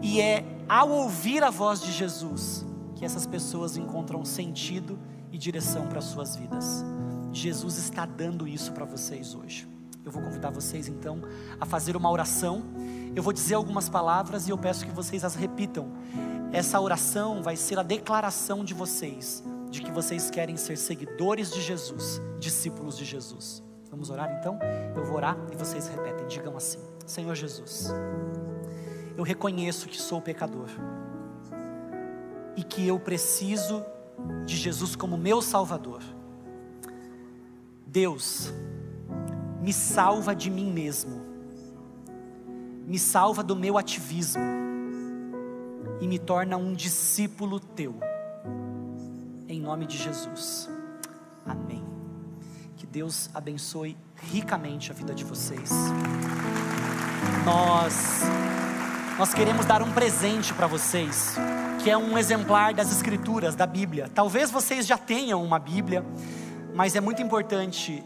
e 0.00 0.20
é 0.20 0.44
ao 0.68 0.90
ouvir 0.90 1.42
a 1.42 1.50
voz 1.50 1.80
de 1.80 1.92
Jesus 1.92 2.64
que 2.94 3.04
essas 3.04 3.26
pessoas 3.26 3.76
encontram 3.76 4.24
sentido 4.24 4.98
e 5.32 5.38
direção 5.38 5.88
para 5.88 5.98
as 5.98 6.04
suas 6.04 6.36
vidas. 6.36 6.84
Jesus 7.32 7.78
está 7.78 8.06
dando 8.06 8.46
isso 8.46 8.72
para 8.72 8.84
vocês 8.84 9.34
hoje. 9.34 9.71
Eu 10.04 10.10
vou 10.10 10.22
convidar 10.22 10.50
vocês 10.50 10.88
então 10.88 11.22
a 11.60 11.66
fazer 11.66 11.96
uma 11.96 12.10
oração 12.10 12.64
eu 13.14 13.22
vou 13.22 13.32
dizer 13.32 13.54
algumas 13.54 13.90
palavras 13.90 14.48
e 14.48 14.50
eu 14.50 14.58
peço 14.58 14.86
que 14.86 14.90
vocês 14.90 15.22
as 15.22 15.34
repitam. 15.34 15.92
Essa 16.50 16.80
oração 16.80 17.42
vai 17.42 17.56
ser 17.56 17.78
a 17.78 17.82
declaração 17.82 18.64
de 18.64 18.72
vocês, 18.72 19.44
de 19.70 19.82
que 19.82 19.90
vocês 19.90 20.30
querem 20.30 20.56
ser 20.56 20.78
seguidores 20.78 21.50
de 21.50 21.60
Jesus, 21.60 22.20
discípulos 22.38 22.96
de 22.96 23.04
Jesus. 23.04 23.62
Vamos 23.90 24.08
orar 24.08 24.34
então? 24.38 24.58
Eu 24.96 25.04
vou 25.04 25.16
orar 25.16 25.36
e 25.52 25.56
vocês 25.56 25.88
repetem. 25.88 26.26
Digam 26.26 26.56
assim: 26.56 26.78
Senhor 27.06 27.34
Jesus, 27.34 27.92
eu 29.14 29.22
reconheço 29.22 29.88
que 29.88 30.00
sou 30.00 30.20
pecador 30.20 30.70
e 32.56 32.64
que 32.64 32.86
eu 32.88 32.98
preciso 32.98 33.84
de 34.46 34.56
Jesus 34.56 34.96
como 34.96 35.18
meu 35.18 35.42
Salvador. 35.42 36.00
Deus, 37.86 38.50
me 39.62 39.72
salva 39.72 40.34
de 40.34 40.50
mim 40.50 40.70
mesmo 40.70 41.32
me 42.86 42.98
salva 42.98 43.42
do 43.42 43.54
meu 43.54 43.78
ativismo 43.78 44.42
e 46.00 46.06
me 46.06 46.18
torna 46.18 46.56
um 46.56 46.72
discípulo 46.74 47.60
teu. 47.60 47.94
Em 49.48 49.60
nome 49.60 49.86
de 49.86 49.96
Jesus. 49.96 50.68
Amém. 51.46 51.84
Que 52.76 52.86
Deus 52.86 53.30
abençoe 53.32 53.96
ricamente 54.30 54.90
a 54.90 54.94
vida 54.94 55.14
de 55.14 55.24
vocês. 55.24 55.70
Nós 57.44 58.22
nós 59.18 59.32
queremos 59.32 59.64
dar 59.66 59.82
um 59.82 59.92
presente 59.92 60.52
para 60.54 60.66
vocês, 60.66 61.36
que 61.82 61.90
é 61.90 61.96
um 61.96 62.18
exemplar 62.18 62.74
das 62.74 62.90
Escrituras, 62.90 63.54
da 63.54 63.66
Bíblia. 63.66 64.10
Talvez 64.12 64.50
vocês 64.50 64.86
já 64.86 64.98
tenham 64.98 65.44
uma 65.44 65.58
Bíblia, 65.58 66.04
mas 66.74 66.96
é 66.96 67.00
muito 67.00 67.22
importante 67.22 68.02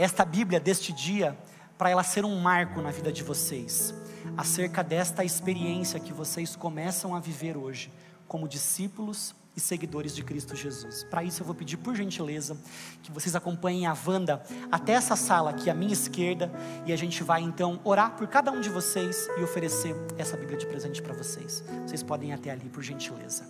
esta 0.00 0.24
Bíblia 0.24 0.58
deste 0.58 0.94
dia 0.94 1.36
para 1.76 1.90
ela 1.90 2.02
ser 2.02 2.24
um 2.24 2.40
marco 2.40 2.80
na 2.80 2.90
vida 2.90 3.12
de 3.12 3.22
vocês, 3.22 3.94
acerca 4.34 4.82
desta 4.82 5.22
experiência 5.24 6.00
que 6.00 6.10
vocês 6.10 6.56
começam 6.56 7.14
a 7.14 7.20
viver 7.20 7.54
hoje, 7.54 7.92
como 8.26 8.48
discípulos 8.48 9.34
e 9.54 9.60
seguidores 9.60 10.16
de 10.16 10.24
Cristo 10.24 10.56
Jesus. 10.56 11.04
Para 11.04 11.22
isso 11.22 11.42
eu 11.42 11.46
vou 11.46 11.54
pedir 11.54 11.76
por 11.76 11.94
gentileza 11.94 12.56
que 13.02 13.12
vocês 13.12 13.36
acompanhem 13.36 13.86
a 13.86 13.94
Wanda 14.06 14.42
até 14.72 14.92
essa 14.92 15.16
sala 15.16 15.50
aqui 15.50 15.68
à 15.68 15.74
minha 15.74 15.92
esquerda 15.92 16.50
e 16.86 16.94
a 16.94 16.96
gente 16.96 17.22
vai 17.22 17.42
então 17.42 17.78
orar 17.84 18.16
por 18.16 18.26
cada 18.26 18.50
um 18.50 18.60
de 18.62 18.70
vocês 18.70 19.28
e 19.38 19.42
oferecer 19.42 19.94
essa 20.16 20.34
Bíblia 20.34 20.56
de 20.56 20.66
presente 20.66 21.02
para 21.02 21.12
vocês. 21.12 21.62
Vocês 21.86 22.02
podem 22.02 22.30
ir 22.30 22.32
até 22.32 22.50
ali 22.50 22.70
por 22.70 22.82
gentileza. 22.82 23.44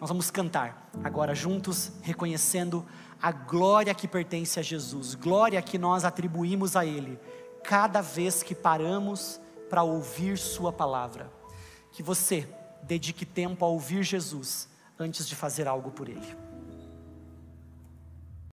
Nós 0.00 0.08
vamos 0.08 0.32
cantar 0.32 0.90
agora 1.04 1.32
juntos, 1.32 1.92
reconhecendo 2.02 2.84
a 3.22 3.30
glória 3.30 3.94
que 3.94 4.08
pertence 4.08 4.58
a 4.58 4.62
Jesus, 4.62 5.14
glória 5.14 5.62
que 5.62 5.78
nós 5.78 6.04
atribuímos 6.04 6.74
a 6.74 6.84
Ele, 6.84 7.20
cada 7.62 8.00
vez 8.00 8.42
que 8.42 8.52
paramos 8.52 9.40
para 9.70 9.84
ouvir 9.84 10.36
Sua 10.36 10.72
palavra. 10.72 11.30
Que 11.92 12.02
você 12.02 12.48
dedique 12.82 13.24
tempo 13.24 13.64
a 13.64 13.68
ouvir 13.68 14.02
Jesus 14.02 14.68
antes 14.98 15.28
de 15.28 15.36
fazer 15.36 15.68
algo 15.68 15.92
por 15.92 16.08
Ele. 16.08 16.36